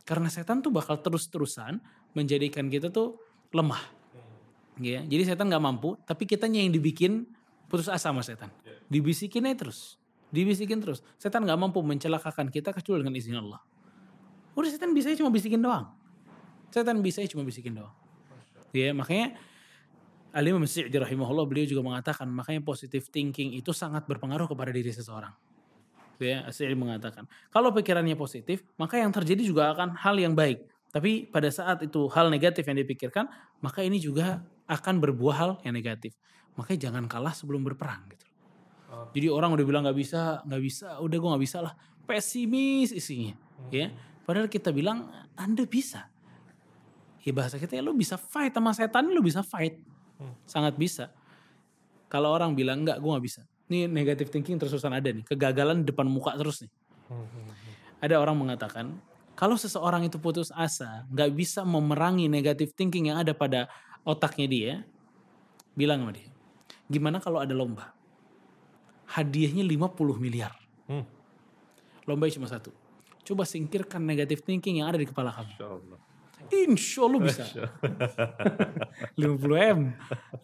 Karena 0.03 0.27
setan 0.27 0.59
tuh 0.59 0.69
bakal 0.69 0.99
terus-terusan 0.99 1.79
menjadikan 2.11 2.67
kita 2.67 2.91
tuh 2.91 3.17
lemah. 3.55 4.04
Ya, 4.75 4.99
jadi 5.07 5.23
setan 5.23 5.47
nggak 5.47 5.63
mampu, 5.63 5.95
tapi 6.03 6.27
kitanya 6.27 6.59
yang 6.59 6.75
dibikin 6.75 7.23
putus 7.71 7.87
asa 7.87 8.11
sama 8.11 8.19
setan. 8.19 8.51
Dibisikin 8.91 9.47
aja 9.47 9.67
terus, 9.67 9.95
dibisikin 10.35 10.83
terus. 10.83 10.99
Setan 11.15 11.47
nggak 11.47 11.55
mampu 11.55 11.79
mencelakakan 11.79 12.51
kita 12.51 12.75
kecuali 12.75 13.07
dengan 13.07 13.15
izin 13.15 13.39
Allah. 13.39 13.63
Udah 14.55 14.69
setan 14.71 14.91
bisa 14.91 15.11
cuma 15.15 15.31
bisikin 15.31 15.63
doang. 15.63 15.95
Setan 16.75 16.99
bisa 16.99 17.23
cuma 17.31 17.47
bisikin 17.47 17.75
doang. 17.79 17.95
Ya, 18.75 18.91
makanya 18.91 19.39
Ali 20.35 20.51
Imam 20.51 20.67
Syi'di 20.67 20.91
rahimahullah 20.99 21.47
beliau 21.47 21.63
juga 21.63 21.79
mengatakan 21.79 22.27
makanya 22.27 22.59
positive 22.59 23.07
thinking 23.07 23.55
itu 23.55 23.71
sangat 23.71 24.03
berpengaruh 24.03 24.51
kepada 24.51 24.75
diri 24.75 24.91
seseorang. 24.91 25.31
Ya, 26.19 26.43
Syi'di 26.51 26.75
mengatakan 26.75 27.23
kalau 27.47 27.71
pikirannya 27.71 28.19
positif 28.19 28.67
maka 28.75 28.99
yang 28.99 29.15
terjadi 29.15 29.39
juga 29.39 29.71
akan 29.71 29.95
hal 29.95 30.19
yang 30.19 30.35
baik. 30.35 30.67
Tapi 30.91 31.27
pada 31.27 31.47
saat 31.47 31.83
itu 31.87 32.07
hal 32.11 32.27
negatif 32.27 32.67
yang 32.67 32.75
dipikirkan 32.75 33.31
maka 33.63 33.79
ini 33.83 33.99
juga 33.99 34.43
akan 34.65 35.01
berbuah 35.01 35.35
hal 35.35 35.51
yang 35.61 35.73
negatif. 35.73 36.17
Makanya 36.55 36.89
jangan 36.89 37.05
kalah 37.05 37.33
sebelum 37.35 37.61
berperang 37.65 38.05
gitu. 38.09 38.25
Jadi 39.15 39.27
orang 39.27 39.51
udah 39.51 39.65
bilang 39.67 39.81
nggak 39.83 39.97
bisa, 39.97 40.39
nggak 40.47 40.61
bisa, 40.63 40.87
udah 41.03 41.17
gue 41.19 41.29
nggak 41.35 41.43
bisa 41.43 41.57
lah. 41.59 41.73
Pesimis 42.05 42.93
isinya, 42.93 43.35
ya. 43.73 43.91
Padahal 44.23 44.47
kita 44.47 44.71
bilang 44.71 45.09
Anda 45.35 45.65
bisa. 45.67 46.07
Ya 47.25 47.33
bahasa 47.33 47.57
kita 47.57 47.73
ya 47.73 47.81
lu 47.81 47.97
bisa 47.97 48.15
fight 48.15 48.53
sama 48.53 48.71
setan, 48.71 49.09
lu 49.09 49.19
bisa 49.19 49.41
fight. 49.41 49.81
Sangat 50.45 50.77
bisa. 50.77 51.11
Kalau 52.07 52.31
orang 52.31 52.53
bilang 52.53 52.85
enggak, 52.85 53.01
gue 53.01 53.09
nggak 53.09 53.25
bisa. 53.25 53.41
Ini 53.65 53.89
negative 53.89 54.29
thinking 54.29 54.61
terus-terusan 54.61 54.93
ada 54.93 55.09
nih. 55.09 55.25
Kegagalan 55.25 55.81
depan 55.81 56.05
muka 56.05 56.37
terus 56.37 56.61
nih. 56.63 56.71
Ada 57.99 58.21
orang 58.21 58.37
mengatakan 58.37 59.01
Kalau 59.35 59.59
seseorang 59.59 60.07
itu 60.07 60.15
putus 60.15 60.47
asa, 60.55 61.03
nggak 61.11 61.35
bisa 61.35 61.67
memerangi 61.67 62.31
negative 62.31 62.71
thinking 62.71 63.11
yang 63.11 63.19
ada 63.19 63.35
pada 63.35 63.67
otaknya 64.05 64.47
dia, 64.47 64.73
bilang 65.73 66.05
sama 66.05 66.13
dia, 66.13 66.29
gimana 66.87 67.17
kalau 67.19 67.41
ada 67.41 67.51
lomba? 67.51 67.91
Hadiahnya 69.05 69.65
50 69.65 70.21
miliar. 70.21 70.53
Hmm. 70.85 71.05
Lombanya 72.05 72.37
cuma 72.37 72.47
satu. 72.47 72.69
Coba 73.25 73.41
singkirkan 73.43 74.05
negative 74.05 74.45
thinking 74.45 74.81
yang 74.81 74.87
ada 74.93 75.01
di 75.01 75.09
kepala 75.09 75.33
kamu. 75.33 75.49
Insya 75.49 75.65
Allah. 75.65 75.99
Insya 76.53 76.99
Allah 77.01 77.19
bisa. 77.25 77.43
50 79.17 79.73
M. 79.73 79.79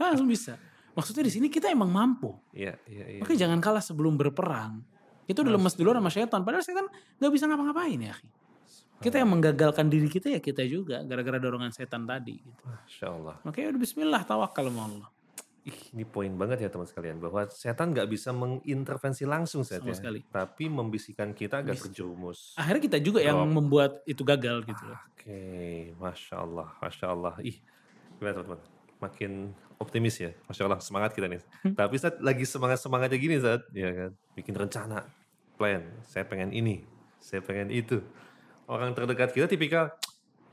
Langsung 0.02 0.28
bisa. 0.30 0.58
Maksudnya 0.98 1.24
di 1.30 1.32
sini 1.32 1.48
kita 1.48 1.70
emang 1.70 1.94
mampu. 1.94 2.36
Iya, 2.52 2.76
iya, 2.90 3.06
iya. 3.18 3.20
Makanya 3.22 3.40
jangan 3.48 3.60
kalah 3.64 3.84
sebelum 3.86 4.18
berperang. 4.18 4.82
Itu 5.30 5.46
udah 5.46 5.54
lemes 5.56 5.78
duluan 5.78 6.02
sama 6.02 6.12
setan. 6.12 6.42
Padahal 6.44 6.66
setan 6.66 6.90
gak 7.22 7.32
bisa 7.32 7.46
ngapa-ngapain 7.48 8.02
ya. 8.02 8.16
Kita 9.02 9.18
yang 9.18 9.34
menggagalkan 9.34 9.90
diri 9.90 10.06
kita 10.06 10.30
ya 10.30 10.38
kita 10.38 10.62
juga. 10.64 11.02
Gara-gara 11.02 11.42
dorongan 11.42 11.74
setan 11.74 12.06
tadi. 12.06 12.38
Gitu. 12.38 12.62
Masya 12.64 13.06
Allah. 13.10 13.36
Makanya 13.42 13.74
udah 13.74 13.82
bismillah 13.82 14.22
tawakal 14.24 14.70
sama 14.70 14.82
Allah. 14.86 15.10
Ih, 15.62 15.78
ini 15.94 16.10
poin 16.10 16.34
banget 16.34 16.66
ya 16.66 16.70
teman 16.74 16.90
sekalian 16.90 17.22
bahwa 17.22 17.46
setan 17.54 17.94
nggak 17.94 18.10
bisa 18.10 18.34
mengintervensi 18.34 19.30
langsung 19.30 19.62
set 19.62 19.86
Sama 19.86 19.94
ya, 19.94 19.98
sekali. 19.98 20.20
tapi 20.26 20.66
membisikkan 20.66 21.38
kita 21.38 21.62
agar 21.62 21.78
Bis- 21.78 21.86
terjerumus. 21.86 22.58
Akhirnya 22.58 22.82
kita 22.82 22.98
juga 22.98 23.22
yang 23.22 23.46
Drop. 23.46 23.54
membuat 23.62 23.92
itu 24.10 24.26
gagal 24.26 24.66
gitu. 24.66 24.86
Oke, 24.90 25.42
masya 26.02 26.42
Allah, 26.42 26.66
masya 26.82 27.06
Allah. 27.14 27.34
Ih, 27.46 27.62
gimana 28.18 28.42
teman-teman? 28.42 28.62
Makin 29.02 29.32
optimis 29.78 30.18
ya, 30.18 30.34
masya 30.50 30.66
Allah 30.66 30.82
semangat 30.82 31.14
kita 31.14 31.30
nih. 31.30 31.42
Tapi 31.78 31.96
saat 32.02 32.18
lagi 32.26 32.46
semangat 32.50 32.82
semangatnya 32.82 33.22
gini 33.22 33.38
saat, 33.38 33.62
ya 33.70 33.90
kan, 33.94 34.12
bikin 34.34 34.58
rencana, 34.58 35.06
plan. 35.62 35.86
Saya 36.10 36.26
pengen 36.26 36.50
ini, 36.58 36.82
saya 37.22 37.46
pengen 37.46 37.70
itu. 37.70 38.02
Orang 38.72 38.96
terdekat 38.96 39.36
kita 39.36 39.52
tipikal, 39.52 39.92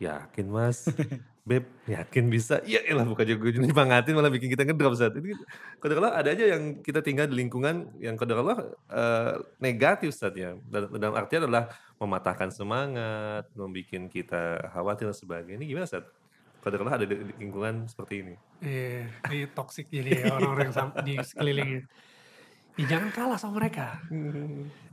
yakin 0.02 0.50
mas, 0.50 0.90
beb, 1.48 1.70
yakin 1.86 2.26
bisa. 2.26 2.58
Ya 2.66 2.82
elah 2.82 3.06
bukan 3.06 3.22
juga 3.22 3.46
gue 3.46 3.62
nyemangatin 3.62 4.10
malah 4.18 4.26
bikin 4.26 4.50
kita 4.50 4.66
ngedrop 4.66 4.98
saat 4.98 5.14
ini. 5.14 5.38
Kadang 5.78 6.02
ada 6.02 6.26
aja 6.26 6.58
yang 6.58 6.82
kita 6.82 6.98
tinggal 6.98 7.30
di 7.30 7.38
lingkungan 7.38 7.94
yang 8.02 8.18
kadang 8.18 8.42
eh, 8.42 9.32
negatif 9.62 10.18
saat 10.18 10.34
ya. 10.34 10.58
Dan 10.66 10.90
dalam 10.98 11.14
artian 11.14 11.46
adalah 11.46 11.70
mematahkan 12.02 12.50
semangat, 12.50 13.46
membuat 13.54 14.10
kita 14.10 14.66
khawatir 14.74 15.06
dan 15.06 15.14
sebagainya. 15.14 15.62
Ini 15.62 15.66
gimana 15.70 15.86
saat? 15.86 16.10
Kadang 16.58 16.90
ada 16.90 17.06
di 17.06 17.14
lingkungan 17.38 17.86
seperti 17.86 18.14
ini. 18.26 18.34
Iya, 18.66 19.06
ini 19.30 19.46
toxic 19.54 19.86
jadi 19.94 20.26
ya 20.26 20.34
orang-orang 20.34 20.74
yang 20.74 20.90
di 21.06 21.14
sekelilingnya. 21.22 21.80
Ya, 22.74 22.84
jangan 22.98 23.10
kalah 23.14 23.38
sama 23.38 23.62
mereka. 23.62 24.02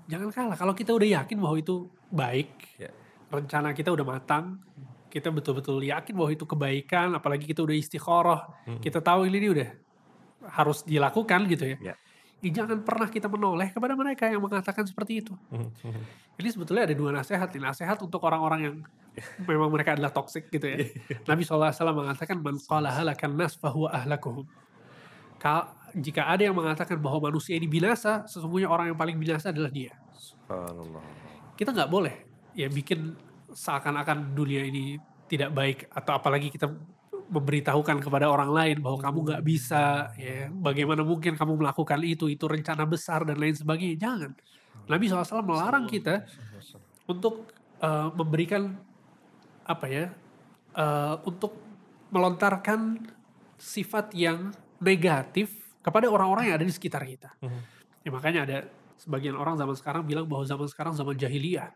Jangan 0.05 0.29
kalah. 0.29 0.58
Kalau 0.62 0.77
kita 0.77 0.94
udah 0.94 1.10
yakin 1.22 1.41
bahwa 1.41 1.58
itu 1.58 1.89
baik, 2.13 2.53
Ya. 2.77 2.94
Rencana 3.27 3.72
kita 3.72 3.89
udah 3.89 4.05
matang, 4.05 4.60
kita 5.10 5.32
betul-betul 5.32 5.79
yakin 5.79 6.13
bahwa 6.13 6.29
itu 6.29 6.44
kebaikan, 6.44 7.13
apalagi 7.13 7.46
kita 7.46 7.63
udah 7.63 7.74
istikharah, 7.74 8.41
kita 8.79 9.00
tahu 9.00 9.25
ini, 9.25 9.38
ini 9.39 9.50
udah 9.51 9.70
harus 10.51 10.84
dilakukan 10.84 11.48
gitu 11.48 11.65
ya. 11.74 11.77
Ya, 12.44 12.51
jangan 12.53 12.86
pernah 12.86 13.10
kita 13.10 13.25
menoleh 13.25 13.74
kepada 13.74 13.96
mereka 13.96 14.29
yang 14.29 14.44
mengatakan 14.44 14.86
seperti 14.86 15.24
itu. 15.25 15.34
Ini 16.36 16.50
sebetulnya 16.51 16.86
ada 16.86 16.94
dua 16.94 17.10
nasihat 17.10 17.48
nih. 17.50 17.63
Nasihat 17.63 17.98
untuk 17.98 18.22
orang-orang 18.22 18.60
yang 18.62 18.75
memang 19.50 19.72
mereka 19.72 19.96
adalah 19.96 20.12
toxic 20.12 20.51
gitu 20.51 20.67
ya. 20.67 20.77
Nabi 21.32 21.41
SAW 21.41 21.72
mengatakan, 21.96 22.38
Man 22.44 22.60
qala 22.60 22.91
halakan 22.91 23.39
nas 23.39 23.55
fahuwa 23.55 23.89
ahlakuhum. 23.89 24.46
Ka- 25.39 25.74
Jika 25.96 26.27
ada 26.27 26.44
yang 26.44 26.51
mengatakan 26.53 27.00
bahwa 27.00 27.32
manusia 27.32 27.55
ini 27.55 27.72
binasa, 27.72 28.27
sesungguhnya 28.27 28.67
orang 28.67 28.91
yang 28.91 29.00
paling 29.00 29.15
binasa 29.15 29.55
adalah 29.55 29.72
dia. 29.72 29.96
Subhanallah. 30.12 31.00
Kita 31.55 31.72
nggak 31.72 31.88
boleh 31.88 32.35
ya 32.55 32.71
bikin 32.71 33.13
seakan-akan 33.51 34.33
dunia 34.33 34.63
ini 34.63 34.97
tidak 35.27 35.51
baik 35.51 35.80
atau 35.91 36.17
apalagi 36.17 36.49
kita 36.49 36.71
memberitahukan 37.25 37.99
kepada 38.06 38.30
orang 38.30 38.53
lain 38.53 38.77
bahwa 38.80 39.01
kamu 39.01 39.17
nggak 39.32 39.43
bisa 39.43 40.13
ya 40.15 40.47
bagaimana 40.53 41.01
mungkin 41.01 41.34
kamu 41.34 41.58
melakukan 41.58 41.99
itu 42.06 42.30
itu 42.30 42.45
rencana 42.45 42.86
besar 42.86 43.25
dan 43.25 43.38
lain 43.38 43.53
sebagainya. 43.58 43.97
Jangan. 43.97 44.32
Nabi 44.86 45.10
SAW 45.10 45.41
melarang 45.41 45.89
kita 45.89 46.23
untuk 47.10 47.49
eh, 47.82 48.10
memberikan 48.13 48.77
apa 49.65 49.86
ya 49.89 50.06
eh, 50.77 51.15
untuk 51.25 51.58
melontarkan 52.13 53.01
sifat 53.58 54.13
yang 54.13 54.53
negatif 54.77 55.49
kepada 55.82 56.06
orang-orang 56.10 56.53
yang 56.53 56.56
ada 56.62 56.67
di 56.67 56.73
sekitar 56.73 57.01
kita. 57.01 57.34
Ya, 58.06 58.10
makanya 58.13 58.45
ada 58.45 58.58
sebagian 59.01 59.34
orang 59.34 59.58
zaman 59.58 59.73
sekarang 59.73 60.06
bilang 60.06 60.30
bahwa 60.30 60.45
zaman 60.45 60.69
sekarang 60.69 60.93
zaman 60.93 61.17
jahiliyah 61.17 61.73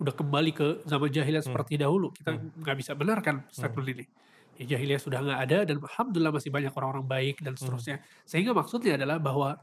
udah 0.00 0.14
kembali 0.16 0.50
ke 0.56 0.66
zaman 0.88 1.12
jahiliyah 1.12 1.44
seperti 1.44 1.76
dahulu. 1.76 2.10
Kita 2.16 2.32
nggak 2.32 2.76
bisa 2.80 2.96
benarkan 2.96 3.44
statement 3.52 3.88
ini 3.92 4.04
ya 4.60 4.76
jahiliyah 4.76 5.00
sudah 5.00 5.24
nggak 5.24 5.40
ada 5.40 5.58
dan 5.64 5.76
alhamdulillah 5.80 6.36
masih 6.36 6.52
banyak 6.52 6.72
orang-orang 6.76 7.04
baik 7.08 7.36
dan 7.40 7.56
seterusnya. 7.56 8.04
Sehingga 8.28 8.52
maksudnya 8.52 9.00
adalah 9.00 9.16
bahwa 9.16 9.56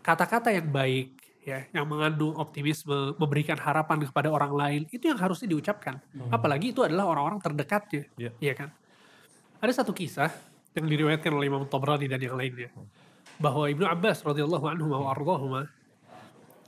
kata-kata 0.00 0.48
yang 0.48 0.72
baik 0.72 1.12
ya 1.44 1.68
yang 1.76 1.84
mengandung 1.84 2.32
optimisme 2.36 3.16
memberikan 3.20 3.60
harapan 3.60 4.04
kepada 4.04 4.32
orang 4.32 4.52
lain 4.52 4.82
itu 4.88 5.12
yang 5.12 5.20
harusnya 5.20 5.48
diucapkan. 5.52 6.00
Apalagi 6.32 6.72
itu 6.72 6.80
adalah 6.80 7.04
orang-orang 7.08 7.40
terdekatnya 7.40 8.08
Iya. 8.16 8.32
ya 8.40 8.54
kan? 8.56 8.68
Ada 9.60 9.84
satu 9.84 9.92
kisah 9.92 10.32
yang 10.72 10.88
diriwayatkan 10.88 11.28
oleh 11.28 11.52
Imam 11.52 11.64
Tabrani 11.68 12.08
dan 12.08 12.20
yang 12.20 12.36
lainnya 12.36 12.72
bahwa 13.36 13.68
Ibnu 13.68 13.84
Abbas 13.84 14.24
radhiyallahu 14.24 14.66
anhu 14.72 14.88
wa 14.88 15.12
ardhahuma 15.12 15.62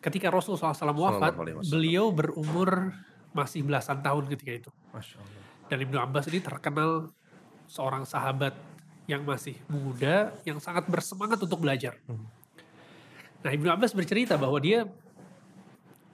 ketika 0.00 0.32
Rasulullah 0.32 0.72
SAW 0.72 0.96
wafat 0.96 1.36
Sallallahu 1.36 1.40
alaihi 1.44 1.56
wasallam. 1.60 1.72
beliau 1.72 2.06
berumur 2.12 2.70
masih 3.30 3.60
belasan 3.62 4.02
tahun 4.02 4.26
ketika 4.32 4.52
itu 4.66 4.70
Masya 4.90 5.16
Allah. 5.20 5.42
dan 5.70 5.78
Ibnu 5.86 5.96
Abbas 6.00 6.24
ini 6.32 6.40
terkenal 6.42 6.90
seorang 7.70 8.02
sahabat 8.02 8.56
yang 9.06 9.22
masih 9.22 9.54
muda, 9.70 10.34
yang 10.42 10.58
sangat 10.58 10.86
bersemangat 10.86 11.38
untuk 11.42 11.62
belajar. 11.62 11.98
Nah 13.42 13.50
Ibnu 13.50 13.70
Abbas 13.70 13.94
bercerita 13.94 14.34
bahwa 14.38 14.58
dia 14.58 14.86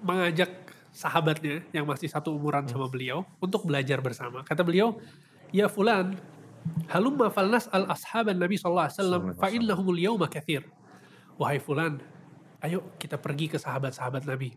mengajak 0.00 0.52
sahabatnya 0.96 1.60
yang 1.76 1.84
masih 1.84 2.08
satu 2.08 2.32
umuran 2.32 2.64
sama 2.68 2.88
beliau 2.88 3.24
untuk 3.36 3.68
belajar 3.68 4.00
bersama. 4.00 4.40
Kata 4.44 4.64
beliau, 4.64 4.96
Ya 5.54 5.68
fulan, 5.68 6.16
halumma 6.90 7.28
falnas 7.28 7.68
al 7.70 7.86
ashaban 7.92 8.40
Nabi 8.40 8.56
SAW, 8.58 9.36
fa 9.36 9.48
innahumul 9.52 9.96
yawma 10.00 10.26
kathir. 10.26 10.64
Wahai 11.36 11.60
fulan, 11.60 12.00
ayo 12.66 12.82
kita 12.98 13.16
pergi 13.16 13.46
ke 13.46 13.58
sahabat-sahabat 13.62 14.26
Nabi. 14.26 14.52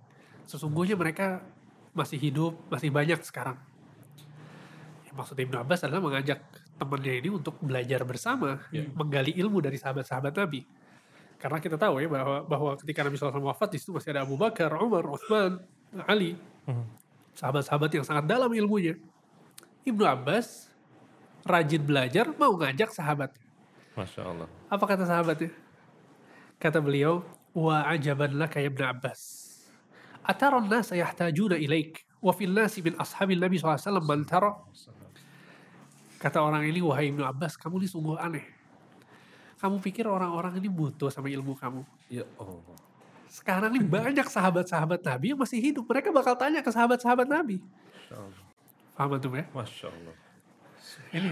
Sesungguhnya 0.50 0.98
mereka 0.98 1.46
masih 1.94 2.18
hidup, 2.18 2.58
masih 2.74 2.90
banyak 2.90 3.22
sekarang. 3.22 3.58
Ya, 5.06 5.12
maksud 5.14 5.38
Ibnu 5.38 5.58
Abbas 5.62 5.86
adalah 5.86 6.02
mengajak 6.02 6.42
temannya 6.80 7.22
ini 7.22 7.30
untuk 7.30 7.62
belajar 7.62 8.02
bersama, 8.02 8.58
menggali 8.98 9.36
ilmu 9.38 9.62
dari 9.62 9.78
sahabat-sahabat 9.78 10.34
Nabi. 10.34 10.66
Karena 11.40 11.64
kita 11.64 11.80
tahu 11.80 12.04
ya 12.04 12.08
bahwa 12.12 12.44
bahwa 12.44 12.72
ketika 12.76 13.00
Nabi 13.06 13.16
SAW 13.16 13.48
wafat 13.48 13.72
di 13.72 13.80
situ 13.80 13.96
masih 13.96 14.12
ada 14.12 14.28
Abu 14.28 14.36
Bakar, 14.36 14.76
Umar, 14.76 15.08
Uthman, 15.08 15.64
Ali, 16.04 16.36
sahabat-sahabat 17.38 17.90
yang 17.96 18.04
sangat 18.04 18.28
dalam 18.28 18.52
ilmunya. 18.52 19.00
Ibnu 19.88 20.04
Abbas 20.04 20.68
rajin 21.48 21.80
belajar 21.80 22.28
mau 22.36 22.52
ngajak 22.60 22.92
sahabat. 22.92 23.32
Masya 23.96 24.22
Allah. 24.28 24.48
Apa 24.68 24.84
kata 24.84 25.08
sahabatnya? 25.08 25.52
Kata 26.60 26.84
beliau, 26.84 27.24
wa 27.60 27.84
ajaban 27.84 28.40
laka 28.40 28.64
ya 28.64 28.72
Ibnu 28.72 28.84
Abbas. 28.88 29.20
Ataron 30.24 30.72
nasa 30.72 30.96
yahtajuna 30.96 31.60
ilaik. 31.60 32.08
Wa 32.24 32.32
fil 32.32 32.52
nasi 32.52 32.80
min 32.84 32.96
ashabil 32.96 33.40
Nabi 33.40 33.60
SAW 33.60 34.00
man 34.04 34.24
tara. 34.24 34.56
Kata 36.20 36.44
orang 36.44 36.68
ini, 36.68 36.84
wahai 36.84 37.12
Ibnu 37.12 37.24
Abbas, 37.24 37.56
kamu 37.56 37.84
ini 37.84 37.88
sungguh 37.88 38.20
aneh. 38.20 38.44
Kamu 39.60 39.80
pikir 39.84 40.08
orang-orang 40.08 40.56
ini 40.60 40.68
butuh 40.72 41.12
sama 41.12 41.28
ilmu 41.32 41.56
kamu. 41.56 41.84
Ya 42.12 42.24
Allah. 42.40 42.80
Sekarang 43.28 43.72
ini 43.76 43.84
banyak 43.84 44.28
sahabat-sahabat 44.28 45.04
Nabi 45.04 45.36
yang 45.36 45.40
masih 45.40 45.60
hidup. 45.60 45.86
Mereka 45.88 46.12
bakal 46.12 46.36
tanya 46.36 46.64
ke 46.64 46.72
sahabat-sahabat 46.72 47.28
Nabi. 47.28 47.64
Paham 48.96 49.16
tuh 49.22 49.32
ya? 49.32 49.48
Masya 49.56 49.88
Allah. 49.88 50.16
Ini 51.16 51.30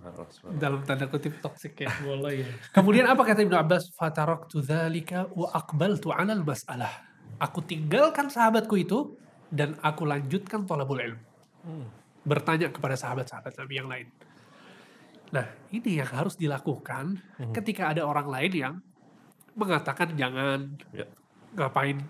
Subhanallah. 0.00 0.28
subhanallah. 0.32 0.60
dalam 0.60 0.80
tanda 0.88 1.06
kutip 1.12 1.36
toksik 1.44 1.84
ya. 1.84 1.92
Boleh 2.00 2.40
ya. 2.40 2.48
Kemudian 2.72 3.04
apa 3.04 3.20
kata 3.20 3.44
Ibnu 3.44 3.52
Abbas? 3.52 3.92
Fataraktu 3.92 4.64
dzalika 4.64 5.28
wa 5.36 5.52
aqbaltu 5.52 6.08
'alal 6.08 6.40
mas'alah. 6.40 6.90
Aku 7.36 7.60
tinggalkan 7.60 8.32
sahabatku 8.32 8.80
itu 8.80 9.16
dan 9.52 9.76
aku 9.84 10.08
lanjutkan 10.08 10.64
tolabul 10.64 11.00
ilm. 11.00 11.20
Bertanya 12.24 12.72
kepada 12.72 12.96
sahabat-sahabat 12.96 13.56
Nabi 13.56 13.74
yang 13.76 13.88
lain. 13.88 14.08
Nah, 15.30 15.46
ini 15.70 16.00
yang 16.00 16.10
harus 16.10 16.34
dilakukan 16.34 17.20
ketika 17.52 17.92
ada 17.92 18.02
orang 18.02 18.28
lain 18.28 18.52
yang 18.52 18.74
mengatakan 19.54 20.16
jangan 20.16 20.74
Ya. 20.90 21.06
ngapain 21.54 22.00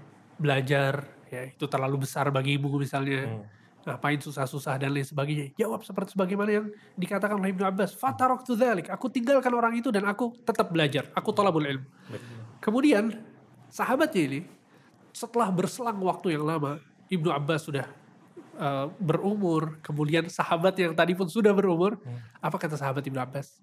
belajar 0.40 1.05
ya 1.31 1.46
itu 1.48 1.64
terlalu 1.68 2.07
besar 2.07 2.31
bagimu 2.31 2.70
misalnya. 2.79 3.44
Ngapain 3.81 4.21
susah-susah 4.21 4.77
dan 4.77 4.93
lain 4.93 5.09
sebagainya. 5.09 5.57
Jawab 5.57 5.81
seperti 5.81 6.12
sebagaimana 6.12 6.51
yang 6.53 6.66
dikatakan 7.01 7.40
oleh 7.40 7.57
Ibnu 7.57 7.64
Abbas. 7.64 7.97
Fataroktu 7.97 8.53
dzalik. 8.53 8.93
Aku 8.93 9.09
tinggalkan 9.09 9.49
orang 9.57 9.73
itu 9.73 9.88
dan 9.88 10.05
aku 10.05 10.37
tetap 10.45 10.69
belajar. 10.69 11.09
Aku 11.16 11.33
tolabul 11.33 11.64
ilm. 11.64 11.85
Kemudian 12.61 13.16
sahabatnya 13.73 14.23
ini 14.29 14.40
setelah 15.16 15.49
berselang 15.49 15.97
waktu 16.05 16.37
yang 16.37 16.45
lama, 16.45 16.77
Ibnu 17.09 17.33
Abbas 17.33 17.66
sudah 17.66 17.88
eh, 18.61 18.87
berumur, 19.01 19.81
kemudian 19.81 20.29
sahabat 20.29 20.77
yang 20.77 20.93
tadi 20.93 21.16
pun 21.16 21.25
sudah 21.25 21.49
berumur, 21.57 21.97
Hmm. 21.97 22.21
apa 22.45 22.61
kata 22.61 22.77
sahabat 22.77 23.01
Ibnu 23.01 23.16
Abbas? 23.16 23.57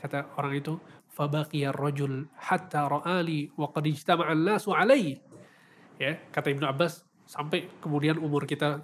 Kata 0.00 0.32
orang 0.40 0.56
itu, 0.56 0.80
"Fabaqiya 1.12 1.76
rajul 1.76 2.24
hatta 2.40 2.88
ra'ali 2.88 3.52
wa 3.52 3.68
qad 3.68 3.84
ijtama'a 3.84 4.32
alaihi." 4.32 5.20
Ya, 6.00 6.16
kata 6.32 6.56
Ibnu 6.56 6.64
Abbas, 6.64 7.04
sampai 7.28 7.68
kemudian 7.84 8.16
umur 8.16 8.48
kita 8.48 8.80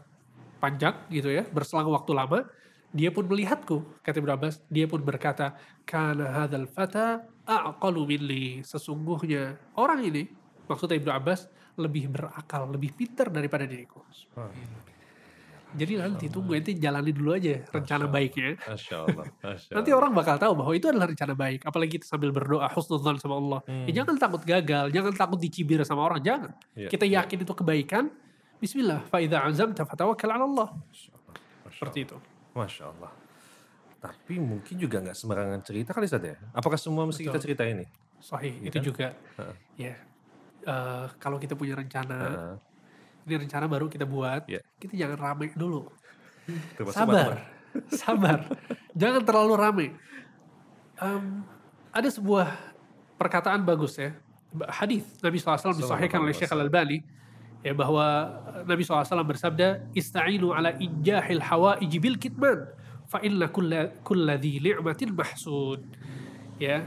panjang 0.59 0.97
gitu 1.13 1.29
ya, 1.29 1.45
berselang 1.49 1.89
waktu 1.93 2.13
lama, 2.17 2.45
dia 2.95 3.13
pun 3.13 3.29
melihatku, 3.29 3.85
kata 4.01 4.23
Ibnu 4.23 4.33
Abbas, 4.33 4.63
dia 4.73 4.89
pun 4.89 5.03
berkata, 5.05 5.59
"Kana 5.85 6.33
hadzal 6.43 6.65
fata 6.71 7.29
aqalu 7.45 8.17
minni." 8.17 8.65
Sesungguhnya 8.65 9.61
orang 9.77 10.01
ini, 10.07 10.31
maksudnya 10.65 10.97
Ibnu 10.97 11.13
Abbas, 11.13 11.51
lebih 11.77 12.09
berakal, 12.09 12.73
lebih 12.73 12.97
pintar 12.97 13.29
daripada 13.29 13.69
diriku. 13.69 14.01
Jadi 15.77 15.93
nanti 16.01 16.33
tunggu 16.33 16.57
nanti 16.57 16.73
jalani 16.81 17.13
dulu 17.13 17.37
aja 17.37 17.61
rencana 17.69 18.09
baiknya. 18.09 18.57
Allah. 19.05 19.29
Masya 19.45 19.73
Nanti 19.77 19.91
orang 19.93 20.17
bakal 20.17 20.41
tahu 20.41 20.57
bahwa 20.57 20.73
itu 20.73 20.89
adalah 20.89 21.05
rencana 21.11 21.37
baik. 21.37 21.69
Apalagi 21.69 22.01
kita 22.01 22.07
sambil 22.09 22.33
berdoa 22.33 22.65
husnudzon 22.73 23.21
sama 23.21 23.37
Allah. 23.37 23.61
Ya 23.85 24.01
jangan 24.01 24.17
takut 24.17 24.41
gagal, 24.41 24.89
jangan 24.89 25.13
takut 25.13 25.37
dicibir 25.37 25.85
sama 25.85 26.09
orang, 26.09 26.25
jangan. 26.25 26.57
Iya, 26.73 26.89
kita 26.89 27.05
iya. 27.05 27.21
yakin 27.21 27.39
itu 27.45 27.53
kebaikan. 27.53 28.05
Bismillah, 28.57 29.05
fa 29.05 29.21
idza 29.21 29.45
azamta 29.45 29.85
fatawakkal 29.85 30.33
'ala 30.33 30.45
Allah. 30.49 30.69
Seperti 31.69 32.09
itu. 32.09 32.17
Masya 32.57 32.89
Allah. 32.89 33.13
Tapi 34.01 34.41
mungkin 34.41 34.75
juga 34.81 35.03
nggak 35.03 35.17
sembarangan 35.17 35.61
cerita 35.61 35.93
kali 35.93 36.09
Ustaz 36.09 36.25
ya? 36.25 36.37
Apakah 36.57 36.79
semua 36.81 37.05
mesti 37.05 37.27
kita 37.27 37.37
Betul. 37.37 37.45
cerita 37.45 37.63
ini? 37.69 37.85
Sahih, 38.17 38.55
Iya 38.65 38.69
itu 38.73 38.79
kan? 38.81 38.85
juga. 38.85 39.07
Heeh. 39.13 39.55
Ya. 39.77 39.95
eh, 40.67 41.07
kalau 41.21 41.37
kita 41.39 41.53
punya 41.55 41.77
rencana, 41.77 42.17
Heeh. 42.17 42.55
ini 43.29 43.35
rencana 43.45 43.67
baru 43.69 43.87
kita 43.87 44.03
buat, 44.03 44.49
Iya. 44.49 44.65
kita 44.81 44.95
jangan 44.97 45.19
rame 45.21 45.53
dulu. 45.55 45.87
Sabar, 46.91 46.91
teman-teman. 46.97 47.39
sabar. 48.03 48.39
jangan 48.97 49.23
terlalu 49.23 49.55
rame. 49.55 49.87
Em, 50.97 51.45
ada 51.93 52.09
sebuah 52.09 52.57
perkataan 53.15 53.63
bagus 53.63 54.01
ya, 54.01 54.17
hadis 54.73 55.05
Nabi 55.21 55.37
SAW 55.37 55.77
disahihkan 55.77 56.25
oleh 56.25 56.33
Syekh 56.33 56.51
Al-Albani 56.51 57.05
ya 57.67 57.75
bahwa 57.75 58.07
Nabi 58.63 58.87
SAW 58.87 59.03
bersabda 59.27 59.91
ista'inu 59.91 60.55
ala 60.55 60.71
ijahil 60.79 61.43
hawaij 61.43 61.91
bil 61.99 62.15
kitman 62.15 62.71
fa 63.11 63.19
inna 63.27 63.51
kulla 63.51 63.91
kulla 64.07 64.39
dhi 64.39 64.63
ni'matin 64.63 65.11
mahsud 65.11 65.83
ya 66.63 66.87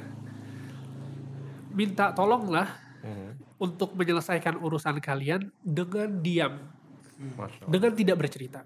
minta 1.75 2.15
tolonglah 2.15 2.67
Mhm. 2.99 3.59
untuk 3.59 3.95
menyelesaikan 3.95 4.59
urusan 4.59 4.99
kalian 4.99 5.51
dengan 5.59 6.19
diam 6.19 6.59
dengan 7.67 7.91
tidak 7.91 8.15
bercerita. 8.15 8.63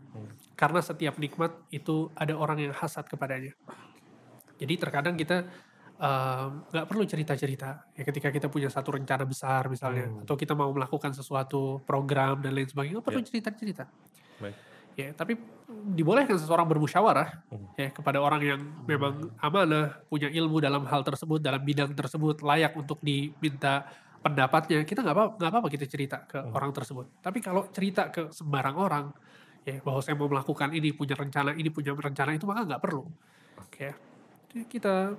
Karena 0.53 0.81
setiap 0.81 1.17
nikmat 1.17 1.53
itu 1.69 2.09
ada 2.13 2.33
orang 2.33 2.61
yang 2.61 2.73
hasad 2.73 3.05
kepadanya. 3.05 3.53
Jadi 4.57 4.73
terkadang 4.77 5.17
kita 5.17 5.49
nggak 5.99 6.85
perlu 6.89 7.03
cerita-cerita. 7.05 7.93
Ya 7.93 8.03
ketika 8.03 8.33
kita 8.33 8.47
punya 8.49 8.67
satu 8.67 8.91
rencana 8.97 9.23
besar 9.23 9.69
misalnya, 9.69 10.09
Hmm. 10.09 10.23
atau 10.25 10.35
kita 10.35 10.51
mau 10.51 10.73
melakukan 10.73 11.13
sesuatu 11.13 11.79
program 11.85 12.41
dan 12.41 12.53
lain 12.53 12.67
sebagainya, 12.67 12.99
nggak 12.99 13.07
perlu 13.07 13.21
Ya. 13.21 13.27
cerita-cerita. 13.29 13.83
Baik. 14.41 14.55
Ya, 14.93 15.09
tapi 15.09 15.33
dibolehkan 15.89 16.37
seseorang 16.37 16.69
bermusyawarah 16.69 17.49
Hmm. 17.49 17.65
ya 17.73 17.89
kepada 17.89 18.21
orang 18.21 18.41
yang 18.45 18.61
memang 18.85 19.33
amanah, 19.41 20.05
punya 20.05 20.29
ilmu 20.29 20.61
dalam 20.61 20.85
hal 20.85 21.01
tersebut, 21.01 21.41
dalam 21.41 21.65
bidang 21.65 21.97
tersebut, 21.97 22.45
layak 22.45 22.77
untuk 22.77 23.01
diminta 23.01 23.89
pendapatnya. 24.21 24.85
Kita 24.85 25.01
nggak 25.01 25.15
apa 25.17 25.25
nggak 25.41 25.49
apa-apa 25.49 25.69
kita 25.73 25.85
cerita 25.89 26.21
ke 26.29 26.37
Hmm. 26.37 26.53
orang 26.53 26.69
tersebut. 26.69 27.09
Tapi 27.25 27.41
kalau 27.41 27.65
cerita 27.73 28.13
ke 28.13 28.29
sembarang 28.29 28.77
orang, 28.77 29.05
ya 29.65 29.81
bahwa 29.81 29.97
saya 30.03 30.13
mau 30.13 30.29
melakukan 30.29 30.69
ini, 30.77 30.93
punya 30.93 31.17
rencana 31.17 31.57
ini, 31.57 31.73
punya 31.73 31.95
rencana 31.97 32.35
itu, 32.37 32.45
maka 32.45 32.61
nggak 32.67 32.81
perlu. 32.83 33.03
Ya, 33.79 33.93
Jadi 34.53 34.69
kita 34.69 35.17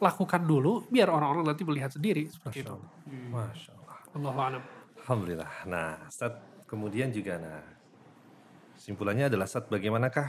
lakukan 0.00 0.42
dulu, 0.44 0.86
biar 0.88 1.08
orang-orang 1.10 1.52
nanti 1.52 1.62
melihat 1.64 1.90
sendiri 1.92 2.28
seperti 2.28 2.62
Masya 2.62 2.66
itu. 2.66 2.74
Allah. 2.74 2.90
Masya 3.30 3.72
Allah. 3.74 4.62
Alhamdulillah. 5.00 5.50
Nah, 5.66 6.06
Ustaz, 6.06 6.36
kemudian 6.70 7.10
juga 7.10 7.40
nah 7.40 7.60
simpulannya 8.80 9.28
adalah 9.28 9.44
Ustaz 9.44 9.68
bagaimanakah 9.68 10.28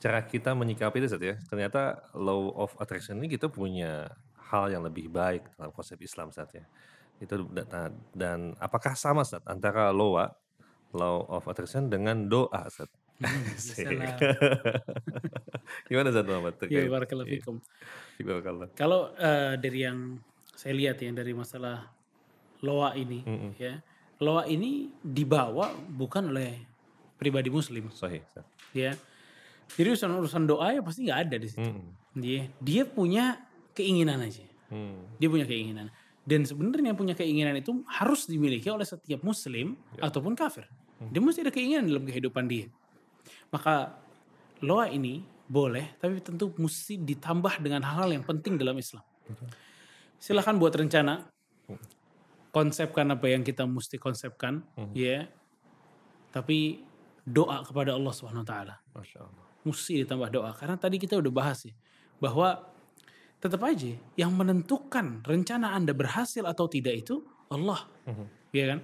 cara 0.00 0.20
kita 0.28 0.52
menyikapi 0.52 1.00
itu 1.00 1.08
Ustaz 1.08 1.24
ya? 1.24 1.34
Ternyata 1.48 2.12
law 2.12 2.52
of 2.56 2.76
attraction 2.76 3.16
ini 3.16 3.32
kita 3.32 3.48
punya 3.48 4.12
hal 4.52 4.68
yang 4.68 4.84
lebih 4.84 5.08
baik 5.08 5.48
dalam 5.56 5.72
konsep 5.72 5.96
Islam 6.04 6.28
Ustaz 6.28 6.52
ya. 6.52 6.68
Itu 7.16 7.48
nah, 7.48 7.88
dan 8.12 8.52
apakah 8.60 8.92
sama 8.92 9.24
Ustaz 9.24 9.40
antara 9.48 9.88
law 9.94 10.20
law 10.92 11.24
of 11.32 11.48
attraction 11.48 11.88
dengan 11.88 12.28
doa 12.28 12.68
Ustaz? 12.68 12.92
Gimana 15.88 16.08
Ustaz 16.08 16.24
Muhammad? 16.24 16.54
Ya, 16.72 16.88
barakallahu. 16.88 17.28
Kalau 18.74 19.12
eh, 19.20 19.54
dari 19.60 19.84
yang 19.84 20.16
saya 20.56 20.72
lihat 20.76 20.96
ya 21.04 21.12
dari 21.12 21.32
masalah 21.36 21.92
loa 22.64 22.96
ini, 22.96 23.24
Mm-mm. 23.24 23.52
ya 23.60 23.80
loa 24.20 24.44
ini 24.48 24.92
dibawa 25.00 25.72
bukan 25.72 26.32
oleh 26.32 26.64
pribadi 27.20 27.48
muslim, 27.52 27.92
Sahih. 27.92 28.24
Ya. 28.72 28.96
Jadi 29.76 29.88
urusan 29.92 30.10
urusan 30.16 30.44
doa 30.48 30.72
ya 30.74 30.80
pasti 30.80 31.04
nggak 31.08 31.20
ada 31.28 31.36
di 31.36 31.48
situ. 31.48 31.64
Mm-mm. 31.64 31.88
Dia 32.16 32.48
dia 32.60 32.82
punya 32.88 33.36
keinginan 33.76 34.20
aja. 34.24 34.44
Mm. 34.72 35.20
Dia 35.20 35.28
punya 35.28 35.46
keinginan. 35.46 35.92
Dan 36.20 36.44
sebenarnya 36.44 36.92
punya 36.92 37.16
keinginan 37.16 37.56
itu 37.56 37.80
harus 37.88 38.28
dimiliki 38.28 38.68
oleh 38.68 38.84
setiap 38.84 39.24
muslim 39.24 39.76
ataupun 39.98 40.36
kafir. 40.36 40.68
Dia 41.00 41.20
mesti 41.20 41.40
ada 41.40 41.52
keinginan 41.52 41.88
dalam 41.88 42.04
kehidupan 42.04 42.44
dia. 42.44 42.68
Maka 43.52 43.98
loa 44.62 44.86
ini 44.92 45.24
boleh, 45.50 45.98
tapi 45.98 46.22
tentu 46.22 46.54
mesti 46.54 46.94
ditambah 47.00 47.58
dengan 47.58 47.82
hal-hal 47.82 48.14
yang 48.14 48.22
penting 48.22 48.54
dalam 48.54 48.78
Islam. 48.78 49.02
Silahkan 50.20 50.54
buat 50.54 50.70
rencana, 50.76 51.26
konsepkan 52.54 53.10
apa 53.10 53.26
yang 53.26 53.42
kita 53.42 53.66
mesti 53.66 53.98
konsepkan, 53.98 54.62
ya. 54.94 55.26
Tapi 56.30 56.86
doa 57.26 57.66
kepada 57.66 57.98
Allah 57.98 58.12
Subhanahu 58.14 58.46
Wa 58.46 58.48
Taala. 58.48 58.74
Mesti 59.66 60.06
ditambah 60.06 60.30
doa. 60.30 60.50
Karena 60.54 60.78
tadi 60.78 60.96
kita 61.02 61.18
udah 61.18 61.32
bahas 61.34 61.66
ya 61.66 61.74
bahwa 62.22 62.68
tetap 63.40 63.64
aja 63.64 63.96
yang 64.14 64.36
menentukan 64.36 65.24
rencana 65.24 65.72
anda 65.72 65.96
berhasil 65.96 66.44
atau 66.46 66.68
tidak 66.70 67.02
itu 67.02 67.26
Allah. 67.50 67.88
Ya 68.54 68.76
kan 68.76 68.80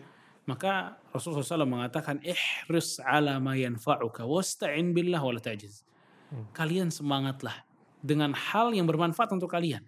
maka 0.47 1.03
Rasulullah 1.11 1.43
SAW 1.43 1.67
mengatakan 1.67 2.23
ihris 2.23 3.03
ala 3.03 3.43
ma 3.43 3.59
yanfa'uka 3.59 4.23
wasta'in 4.23 4.95
billah 4.95 5.19
wala 5.19 5.43
ta'jiz. 5.43 5.83
Kalian 6.55 6.95
semangatlah 6.95 7.67
dengan 7.99 8.31
hal 8.31 8.71
yang 8.71 8.87
bermanfaat 8.87 9.35
untuk 9.35 9.51
kalian. 9.51 9.83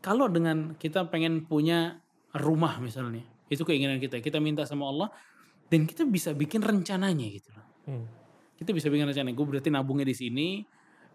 Kalau 0.00 0.28
dengan 0.32 0.72
kita 0.80 1.04
pengen 1.12 1.44
punya 1.44 2.00
rumah 2.32 2.80
misalnya 2.80 3.20
itu 3.52 3.60
keinginan 3.68 4.00
kita. 4.00 4.24
Kita 4.24 4.40
minta 4.40 4.64
sama 4.64 4.88
Allah 4.88 5.08
dan 5.68 5.84
kita 5.84 6.08
bisa 6.08 6.32
bikin 6.32 6.64
rencananya 6.64 7.28
gitu 7.28 7.52
loh. 7.52 7.66
Mm. 7.88 8.06
kita 8.58 8.74
bisa 8.74 8.90
bikin 8.92 9.06
rencana 9.08 9.32
gue 9.32 9.46
berarti 9.48 9.70
nabungnya 9.70 10.04
di 10.04 10.12
sini 10.12 10.60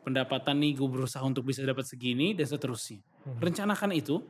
pendapatan 0.01 0.63
nih 0.63 0.79
gue 0.79 0.87
berusaha 0.89 1.21
untuk 1.21 1.43
bisa 1.43 1.59
dapat 1.61 1.83
segini 1.83 2.31
dan 2.31 2.47
seterusnya. 2.47 3.03
Rencanakan 3.41 3.91
itu 3.93 4.23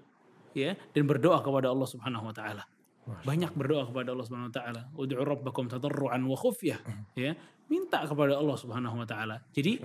ya 0.58 0.74
dan 0.74 1.04
berdoa 1.06 1.40
kepada 1.46 1.70
Allah 1.70 1.88
Subhanahu 1.88 2.30
wa 2.30 2.36
taala 2.36 2.66
banyak 3.04 3.52
berdoa 3.56 3.84
kepada 3.88 4.16
Allah 4.16 4.26
Subhanahu 4.26 4.50
wa 4.52 4.56
taala. 4.56 4.82
Ud'u 4.96 5.20
rabbakum 5.20 5.68
tadarruan 5.68 6.24
wa 6.24 6.38
khufyah. 6.40 6.80
Ya 7.20 7.36
minta 7.72 8.04
kepada 8.06 8.38
Allah 8.38 8.58
Subhanahu 8.60 9.02
wa 9.02 9.08
taala. 9.08 9.42
Jadi 9.56 9.82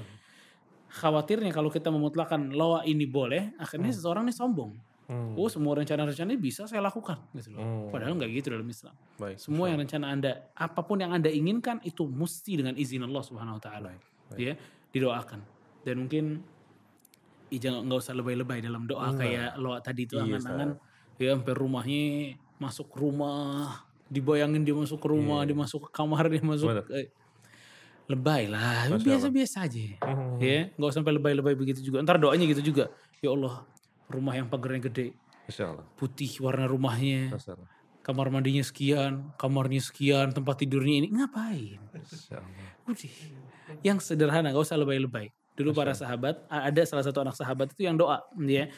khawatirnya 0.88 1.52
kalau 1.52 1.68
kita 1.68 1.92
memutlakan 1.92 2.52
lawa 2.52 2.84
ini 2.84 3.04
boleh 3.04 3.54
akhirnya 3.60 3.92
seseorang 3.92 4.28
ini 4.28 4.34
sombong. 4.34 4.72
Mm. 5.08 5.40
oh 5.40 5.48
semua 5.48 5.72
rencana-rencana 5.72 6.36
ini 6.36 6.40
bisa 6.52 6.68
saya 6.68 6.84
lakukan 6.84 7.16
gitu 7.32 7.56
loh. 7.56 7.64
Hmm. 7.64 7.88
padahal 7.88 8.12
nggak 8.20 8.28
gitu 8.28 8.52
dalam 8.52 8.68
Islam. 8.68 8.92
Baik. 9.16 9.40
semua 9.40 9.72
yang 9.72 9.80
rencana 9.80 10.12
Anda, 10.12 10.52
apa 10.52 10.84
pun 10.84 11.00
yang 11.00 11.16
Anda 11.16 11.32
inginkan 11.32 11.80
itu 11.80 12.04
mesti 12.04 12.60
dengan 12.60 12.76
izin 12.76 13.08
Allah 13.08 13.24
Subhanahu 13.24 13.56
wa 13.56 13.62
taala. 13.64 13.96
Ya, 14.36 14.52
didoakan. 14.92 15.40
Dan 15.80 16.04
mungkin 16.04 16.44
jangan 17.48 17.88
nggak 17.88 18.00
usah 18.04 18.20
lebay-lebay 18.20 18.60
dalam 18.60 18.84
doa 18.84 19.08
Enggak. 19.08 19.24
kayak 19.24 19.50
lo 19.56 19.80
tadi 19.80 20.04
itu 20.04 20.20
Iya, 20.20 20.24
angan-angan. 20.28 20.70
Ya 21.16 21.28
sampai 21.32 21.54
rumahnya 21.56 22.04
masuk 22.58 22.90
rumah, 22.94 23.86
dibayangin 24.06 24.62
dia 24.62 24.74
masuk 24.74 24.98
ke 24.98 25.08
rumah, 25.08 25.42
Iya. 25.42 25.54
dia 25.54 25.56
masuk 25.56 25.80
ke 25.86 25.90
kamar, 25.94 26.26
dia 26.26 26.42
masuk 26.42 26.68
eh, 26.90 27.08
lebay 28.08 28.48
lah, 28.48 28.88
Masya 28.88 29.04
biasa-biasa 29.04 29.56
aja. 29.68 29.84
Mhm. 30.00 30.40
Ya, 30.40 30.58
nggak 30.74 30.88
usah 30.88 30.98
sampai 31.00 31.14
lebay-lebay 31.16 31.54
begitu 31.54 31.80
juga. 31.84 32.00
Ntar 32.00 32.16
doanya 32.16 32.44
gitu 32.48 32.64
juga. 32.64 32.88
Ya 33.20 33.30
Allah, 33.30 33.62
rumah 34.08 34.32
yang 34.32 34.48
pagarnya 34.48 34.88
gede, 34.88 35.12
Masya 35.44 35.64
Allah. 35.76 35.84
putih 35.94 36.32
warna 36.40 36.64
rumahnya, 36.64 37.36
Masya 37.36 37.52
Allah. 37.54 37.68
kamar 38.00 38.32
mandinya 38.32 38.64
sekian, 38.64 39.28
kamarnya 39.36 39.84
sekian, 39.84 40.32
tempat 40.32 40.64
tidurnya 40.64 41.04
ini 41.04 41.08
ngapain? 41.12 41.76
Masya 41.92 42.40
Allah. 42.40 42.68
Udah. 42.88 43.12
Yang 43.84 43.98
sederhana, 44.08 44.48
gak 44.48 44.64
usah 44.64 44.80
lebay-lebay. 44.80 45.28
Dulu 45.52 45.76
para 45.76 45.92
sahabat, 45.92 46.40
ada 46.48 46.82
salah 46.88 47.04
satu 47.04 47.20
anak 47.20 47.36
sahabat 47.36 47.76
itu 47.76 47.84
yang 47.84 47.98
doa, 48.00 48.24
ya. 48.40 48.72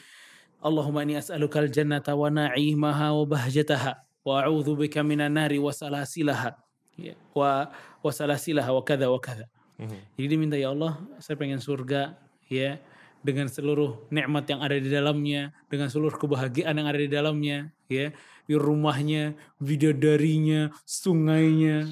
Allahumma 0.61 1.01
inni 1.01 1.17
as'alukal 1.17 1.67
jannata 1.73 2.13
wa 2.13 2.29
na'imaha 2.29 3.17
wa 3.17 3.25
bahjataha 3.25 3.97
wa 4.21 4.45
a'udzu 4.45 4.77
bika 4.77 5.01
minan 5.01 5.33
nari 5.33 5.57
wa 5.57 5.73
salasilaha. 5.73 6.53
Ya. 7.01 7.17
Wa 7.33 7.73
wasalasilah 8.05 8.65
wa 8.69 8.81
kada 8.85 9.09
wa 9.09 9.17
kada. 9.17 9.49
Mhm. 9.81 9.97
Jadi 10.21 10.33
minta 10.37 10.57
ya 10.57 10.69
Allah, 10.69 11.01
saya 11.17 11.33
pengen 11.37 11.57
surga 11.57 12.13
ya 12.45 12.77
dengan 13.21 13.49
seluruh 13.49 14.09
nikmat 14.13 14.45
yang 14.49 14.61
ada 14.61 14.77
di 14.77 14.89
dalamnya, 14.89 15.53
dengan 15.69 15.89
seluruh 15.89 16.17
kebahagiaan 16.17 16.73
yang 16.77 16.89
ada 16.89 16.99
di 17.01 17.09
dalamnya, 17.09 17.73
ya. 17.89 18.13
Di 18.49 18.57
rumahnya, 18.57 19.37
bidadarinya, 19.61 20.73
sungainya. 20.85 21.89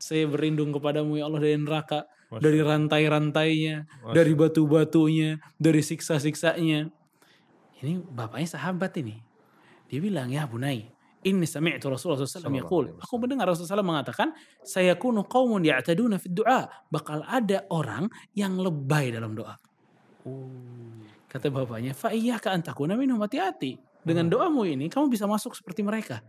Saya 0.00 0.24
berlindung 0.28 0.72
kepadamu 0.72 1.20
ya 1.20 1.28
Allah 1.28 1.40
dari 1.44 1.56
neraka, 1.60 2.08
Masya 2.32 2.40
dari 2.40 2.58
rantai-rantainya, 2.64 3.76
dari 4.16 4.32
batu-batunya, 4.32 5.38
dari 5.60 5.84
siksa-siksanya. 5.84 6.88
Ini 7.80 8.04
bapaknya 8.04 8.48
sahabat 8.48 8.92
ini. 9.00 9.16
Dia 9.88 9.98
bilang, 9.98 10.28
ya 10.30 10.44
bunai, 10.46 10.86
ini 11.20 11.44
sami'tu 11.44 11.88
Rasulullah 11.92 12.20
SAW 12.20 12.52
yaqul. 12.52 12.96
Aku 13.00 13.16
mendengar 13.20 13.48
Rasulullah 13.48 13.80
SAW 13.80 13.90
mengatakan, 13.90 14.32
saya 14.64 14.96
kunu 14.96 15.24
qawmun 15.26 15.64
ya'taduna 15.64 16.20
fid 16.20 16.36
du'a. 16.36 16.68
Bakal 16.88 17.24
ada 17.24 17.64
orang 17.72 18.08
yang 18.36 18.56
lebay 18.60 19.12
dalam 19.12 19.36
doa. 19.36 19.56
Kata 21.28 21.46
bapaknya, 21.48 21.96
fa 21.96 22.12
iyyaka 22.12 22.52
an 22.52 22.60
takuna 22.64 22.96
minhum 22.96 23.20
hati-hati. 23.20 23.80
Dengan 24.00 24.32
doamu 24.32 24.64
ini 24.64 24.88
kamu 24.88 25.12
bisa 25.12 25.28
masuk 25.28 25.52
seperti 25.52 25.84
mereka. 25.84 26.24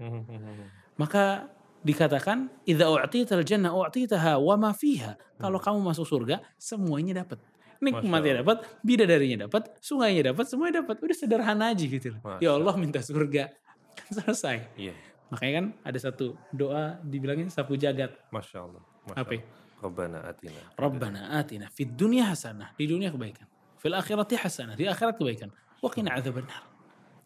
Maka 0.99 1.47
dikatakan 1.81 2.51
idza 2.67 2.91
u'tital 2.91 3.43
jannah 3.47 3.71
u'titaha 3.71 4.37
wa 4.39 4.55
ma 4.59 4.71
fiha. 4.75 5.15
Kalau 5.39 5.57
kamu 5.57 5.79
masuk 5.79 6.03
surga, 6.03 6.43
semuanya 6.59 7.23
dapat. 7.23 7.39
Nikmatnya 7.81 8.45
dapat, 8.45 8.57
bidadarinya 8.79 9.49
dapat, 9.49 9.73
sungainya 9.81 10.31
dapat, 10.31 10.45
semuanya 10.45 10.85
dapat. 10.85 11.01
Udah 11.01 11.17
sederhana 11.17 11.73
aja 11.73 11.81
gitu. 11.81 12.13
loh. 12.13 12.21
Masya 12.21 12.39
Ya 12.39 12.51
Allah 12.53 12.75
minta 12.77 13.01
surga. 13.01 13.49
Kan 13.91 14.09
selesai. 14.13 14.57
Iya. 14.77 14.93
Makanya 15.27 15.53
kan 15.57 15.65
ada 15.81 15.99
satu 15.99 16.37
doa 16.51 17.01
dibilangin 17.01 17.49
sapu 17.49 17.73
jagat. 17.75 18.13
Masya 18.29 18.57
Allah. 18.61 18.83
Masya 19.03 19.17
Apa? 19.17 19.33
Allah. 19.33 19.59
Rabbana 19.81 20.19
atina. 20.23 20.61
Rabbana 20.77 21.21
atina 21.35 21.65
fid 21.67 21.89
dunya 21.91 22.29
hasanah. 22.29 22.69
Di 22.77 22.85
dunia 22.85 23.09
kebaikan. 23.09 23.49
Fil 23.81 23.97
akhirati 23.97 24.37
hasanah. 24.37 24.77
Di 24.77 24.85
akhirat 24.85 25.17
kebaikan. 25.17 25.49
Wa 25.81 25.89
qina 25.89 26.13
adzabannar. 26.13 26.61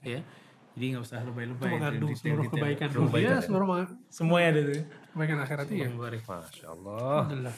Ya. 0.01 0.23
Jadi 0.71 0.85
nggak 0.91 1.03
usah 1.03 1.19
lebay-lebay. 1.19 1.67
Itu 1.67 1.75
mengandung 1.75 2.11
Detail- 2.11 2.21
seluruh 2.23 2.45
kebaikan 2.47 2.87
Seluruh 2.87 3.07
dunia, 3.07 3.19
kebaikan. 3.27 3.41
seluruh 3.43 3.67
ma- 3.67 3.91
Semuanya 4.07 4.47
ada 4.51 4.61
tuh. 4.63 4.83
kebaikan 5.11 5.37
akhirat 5.41 5.67
iya. 5.67 5.87
Masya 5.91 6.67
Allah. 6.69 7.19
Alhamdulillah. 7.27 7.55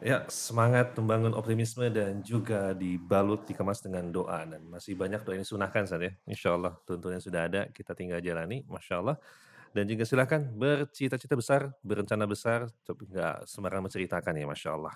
Ya, 0.00 0.24
semangat 0.32 0.96
membangun 0.96 1.36
optimisme 1.36 1.84
dan 1.92 2.24
juga 2.24 2.72
dibalut, 2.72 3.44
dikemas 3.44 3.84
dengan 3.84 4.08
doa. 4.08 4.48
Dan 4.48 4.64
masih 4.64 4.96
banyak 4.96 5.20
doa 5.20 5.36
yang 5.36 5.44
disunahkan 5.44 5.84
saat 5.84 6.00
ya. 6.00 6.12
Insya 6.24 6.56
Allah 6.56 6.72
tuntunan 6.88 7.20
sudah 7.20 7.44
ada, 7.44 7.68
kita 7.68 7.92
tinggal 7.92 8.16
jalani. 8.24 8.64
Masya 8.64 8.96
Allah. 8.96 9.20
Dan 9.76 9.84
juga 9.84 10.08
silahkan 10.08 10.40
bercita-cita 10.40 11.36
besar, 11.36 11.76
berencana 11.84 12.24
besar, 12.24 12.72
tapi 12.82 13.12
nggak 13.12 13.44
sembarangan 13.44 13.92
menceritakan 13.92 14.32
ya 14.40 14.46
Masya 14.48 14.70
Allah. 14.72 14.94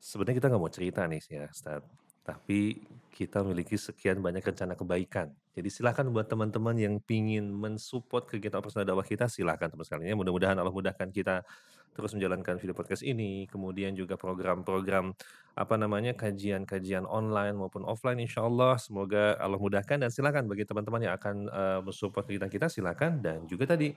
Sebenarnya 0.00 0.36
kita 0.40 0.46
nggak 0.48 0.62
mau 0.64 0.72
cerita 0.72 1.00
nih 1.04 1.22
ya 1.28 1.44
Ustaz. 1.52 1.84
Tapi 2.24 2.88
kita 3.12 3.44
memiliki 3.44 3.76
sekian 3.76 4.24
banyak 4.24 4.40
rencana 4.40 4.72
kebaikan. 4.72 5.28
Jadi 5.52 5.68
silahkan 5.68 6.08
buat 6.08 6.24
teman-teman 6.24 6.76
yang 6.76 6.96
pingin 7.04 7.52
mensupport 7.52 8.24
kegiatan 8.24 8.64
operasional 8.64 8.96
dakwah 8.96 9.04
kita, 9.04 9.28
silahkan 9.28 9.68
teman 9.68 9.84
sekalian. 9.84 10.12
ya. 10.12 10.16
Mudah-mudahan 10.16 10.56
Allah 10.56 10.72
mudahkan 10.72 11.12
kita 11.12 11.44
terus 11.92 12.14
menjalankan 12.14 12.56
video 12.56 12.74
podcast 12.76 13.02
ini, 13.02 13.46
kemudian 13.50 13.92
juga 13.92 14.14
program-program 14.14 15.12
apa 15.58 15.74
namanya 15.74 16.14
kajian-kajian 16.14 17.02
online 17.02 17.58
maupun 17.58 17.82
offline 17.82 18.22
insya 18.22 18.46
Allah 18.46 18.78
semoga 18.78 19.34
Allah 19.42 19.58
mudahkan. 19.58 19.98
Dan 19.98 20.10
silakan 20.10 20.46
bagi 20.46 20.62
teman-teman 20.62 21.10
yang 21.10 21.14
akan 21.18 21.36
eh, 21.50 21.80
mensupport 21.82 22.24
kegiatan 22.24 22.50
kita 22.50 22.66
silakan. 22.70 23.18
Dan 23.18 23.44
juga 23.50 23.74
tadi 23.74 23.90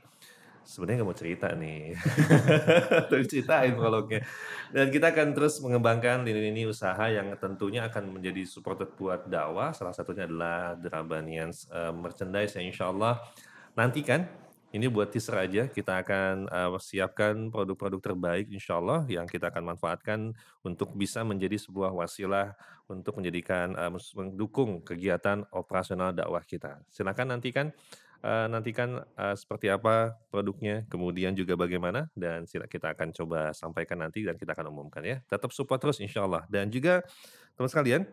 sebenarnya 0.62 1.02
nggak 1.02 1.10
mau 1.10 1.18
cerita 1.18 1.48
nih. 1.54 1.94
Tapi 3.10 3.24
ceritain 3.30 3.74
prolognya. 3.74 4.22
Dan 4.70 4.90
kita 4.90 5.14
akan 5.14 5.28
terus 5.38 5.62
mengembangkan 5.62 6.26
lini-lini 6.26 6.70
usaha 6.70 7.06
yang 7.10 7.34
tentunya 7.38 7.86
akan 7.90 8.18
menjadi 8.18 8.46
supported 8.46 8.94
buat 8.98 9.30
dakwah. 9.30 9.74
Salah 9.74 9.94
satunya 9.94 10.26
adalah 10.26 10.74
Drabanians 10.78 11.70
eh, 11.70 11.94
merchandise 11.94 12.58
yang 12.58 12.66
insya 12.70 12.90
Allah 12.90 13.22
nantikan 13.78 14.28
ini 14.72 14.88
buat 14.88 15.12
teaser 15.12 15.36
aja, 15.36 15.64
kita 15.68 16.00
akan 16.00 16.48
uh, 16.48 16.80
siapkan 16.80 17.52
produk-produk 17.52 18.00
terbaik 18.00 18.48
insya 18.48 18.80
Allah 18.80 19.04
yang 19.12 19.28
kita 19.28 19.52
akan 19.52 19.76
manfaatkan 19.76 20.32
untuk 20.64 20.96
bisa 20.96 21.28
menjadi 21.28 21.60
sebuah 21.60 21.92
wasilah 21.92 22.56
untuk 22.88 23.20
menjadikan 23.20 23.76
uh, 23.76 23.92
mendukung 24.16 24.80
kegiatan 24.80 25.44
operasional 25.52 26.16
dakwah 26.16 26.40
kita. 26.48 26.80
Silakan 26.88 27.36
nantikan 27.36 27.76
uh, 28.24 28.48
nantikan 28.48 29.04
uh, 29.20 29.36
seperti 29.36 29.68
apa 29.68 30.16
produknya, 30.32 30.88
kemudian 30.88 31.36
juga 31.36 31.60
bagaimana 31.60 32.08
dan 32.16 32.48
kita 32.48 32.96
akan 32.96 33.12
coba 33.12 33.52
sampaikan 33.52 34.00
nanti 34.00 34.24
dan 34.24 34.40
kita 34.40 34.56
akan 34.56 34.72
umumkan 34.72 35.04
ya. 35.04 35.20
Tetap 35.28 35.52
support 35.52 35.84
terus 35.84 36.00
insya 36.00 36.24
Allah 36.24 36.48
dan 36.48 36.72
juga 36.72 37.04
teman 37.60 37.68
sekalian 37.68 38.08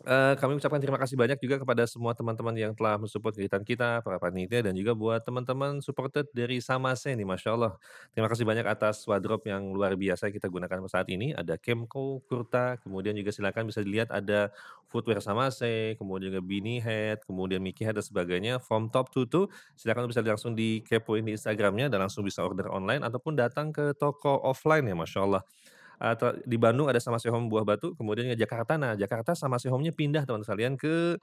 Eh, 0.00 0.34
kami 0.40 0.56
ucapkan 0.56 0.80
terima 0.80 0.96
kasih 0.96 1.20
banyak 1.20 1.36
juga 1.36 1.60
kepada 1.60 1.84
semua 1.84 2.16
teman-teman 2.16 2.56
yang 2.56 2.72
telah 2.72 2.96
mensupport 2.96 3.36
kegiatan 3.36 3.60
kita, 3.60 4.00
para 4.00 4.16
panitia 4.16 4.64
dan 4.64 4.72
juga 4.72 4.96
buat 4.96 5.20
teman-teman 5.20 5.84
supported 5.84 6.32
dari 6.32 6.64
Samase 6.64 7.12
nih, 7.12 7.28
Masya 7.28 7.52
Allah. 7.52 7.76
Terima 8.16 8.26
kasih 8.32 8.48
banyak 8.48 8.64
atas 8.64 9.04
wardrobe 9.04 9.52
yang 9.52 9.68
luar 9.68 9.92
biasa 9.94 10.32
kita 10.32 10.48
gunakan 10.48 10.88
saat 10.88 11.12
ini. 11.12 11.36
Ada 11.36 11.60
Kemco, 11.60 12.24
Kurta, 12.24 12.80
kemudian 12.80 13.12
juga 13.14 13.36
silakan 13.36 13.68
bisa 13.68 13.84
dilihat 13.84 14.08
ada 14.08 14.48
footwear 14.88 15.20
Samase, 15.20 15.94
kemudian 16.00 16.32
juga 16.32 16.40
Beanie 16.40 16.80
Head, 16.80 17.28
kemudian 17.28 17.60
Mickey 17.60 17.84
Head 17.84 18.00
dan 18.00 18.06
sebagainya. 18.08 18.64
From 18.64 18.88
top 18.88 19.12
to 19.12 19.28
toe, 19.28 19.52
silakan 19.76 20.08
bisa 20.08 20.24
langsung 20.24 20.56
dikepoin 20.56 21.20
di 21.20 21.36
Instagramnya 21.36 21.92
dan 21.92 22.00
langsung 22.00 22.24
bisa 22.24 22.40
order 22.40 22.72
online 22.72 23.04
ataupun 23.04 23.36
datang 23.36 23.68
ke 23.68 23.92
toko 24.00 24.40
offline 24.40 24.88
ya, 24.88 24.96
Masya 24.96 25.20
Allah 25.20 25.44
atau 26.02 26.34
di 26.42 26.58
Bandung 26.58 26.90
ada 26.90 26.98
sama 26.98 27.22
Home 27.22 27.46
Buah 27.46 27.62
Batu, 27.62 27.94
kemudian 27.94 28.26
ke 28.26 28.34
Jakarta. 28.34 28.74
Nah, 28.74 28.98
Jakarta 28.98 29.38
sama 29.38 29.62
Home-nya 29.62 29.94
pindah 29.94 30.26
teman 30.26 30.42
sekalian 30.42 30.74
ke 30.74 31.14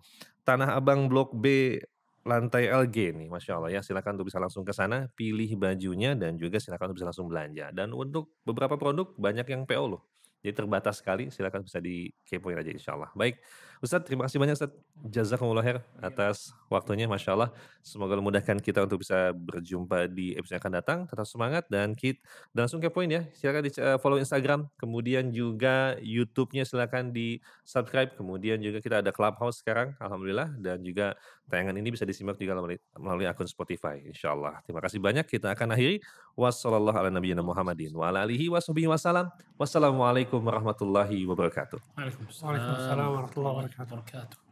Tanah 0.47 0.79
Abang 0.79 1.11
Blok 1.11 1.35
B 1.35 1.75
lantai 2.23 2.71
LG 2.71 3.11
nih, 3.11 3.27
Masya 3.27 3.59
Allah 3.59 3.75
ya. 3.75 3.81
Silakan 3.83 4.15
untuk 4.15 4.31
bisa 4.31 4.39
langsung 4.39 4.63
ke 4.63 4.71
sana, 4.71 5.11
pilih 5.11 5.51
bajunya 5.59 6.15
dan 6.15 6.39
juga 6.39 6.63
silakan 6.63 6.95
untuk 6.95 7.03
bisa 7.03 7.07
langsung 7.11 7.27
belanja. 7.27 7.75
Dan 7.75 7.91
untuk 7.91 8.39
beberapa 8.47 8.79
produk 8.79 9.11
banyak 9.19 9.51
yang 9.51 9.67
PO 9.67 9.85
loh. 9.99 10.01
Jadi 10.39 10.55
terbatas 10.55 11.03
sekali, 11.03 11.27
silakan 11.27 11.67
bisa 11.67 11.83
dikepoin 11.83 12.55
aja 12.55 12.71
insya 12.71 12.95
Allah. 12.95 13.11
Baik, 13.11 13.43
Ustadz 13.79 14.11
terima 14.11 14.27
kasih 14.27 14.43
banyak 14.43 14.59
Ustadz 14.59 14.75
Jazakumullah 15.07 15.63
khair 15.63 15.79
atas 16.03 16.51
waktunya 16.67 17.07
Masya 17.07 17.31
Allah. 17.31 17.49
Semoga 17.79 18.19
memudahkan 18.19 18.59
kita 18.59 18.83
untuk 18.83 18.99
bisa 19.07 19.31
berjumpa 19.31 20.11
di 20.11 20.35
episode 20.35 20.59
yang 20.59 20.63
akan 20.67 20.73
datang. 20.75 20.99
Tetap 21.07 21.23
semangat 21.23 21.63
dan 21.71 21.95
kita 21.95 22.19
dan 22.51 22.67
langsung 22.67 22.83
kepoin 22.83 23.07
ya. 23.07 23.23
Silakan 23.31 23.63
di 23.63 23.71
eh, 23.79 23.97
follow 24.03 24.19
Instagram, 24.19 24.67
kemudian 24.75 25.31
juga 25.31 25.95
YouTube-nya 26.03 26.67
silakan 26.67 27.15
di 27.15 27.39
subscribe. 27.63 28.11
Kemudian 28.19 28.59
juga 28.59 28.83
kita 28.83 28.99
ada 28.99 29.15
Clubhouse 29.15 29.63
sekarang, 29.63 29.95
alhamdulillah. 30.03 30.51
Dan 30.59 30.83
juga 30.83 31.15
tayangan 31.47 31.79
ini 31.79 31.95
bisa 31.95 32.03
disimak 32.03 32.35
juga 32.35 32.59
melalui, 32.59 32.77
melalui 32.99 33.25
akun 33.31 33.47
Spotify, 33.47 34.03
insya 34.03 34.35
Allah. 34.35 34.59
Terima 34.67 34.83
kasih 34.83 34.99
banyak. 34.99 35.23
Kita 35.23 35.55
akan 35.55 35.79
akhiri. 35.79 36.03
Wassalamualaikum 39.55 40.43
warahmatullahi 40.43 41.23
wabarakatuh. 41.23 41.79
Waalaikumsalam 41.95 43.07
warahmatullahi 43.15 43.51
wabarakatuh. 43.55 43.68
Wabarakatuh. 43.77 44.48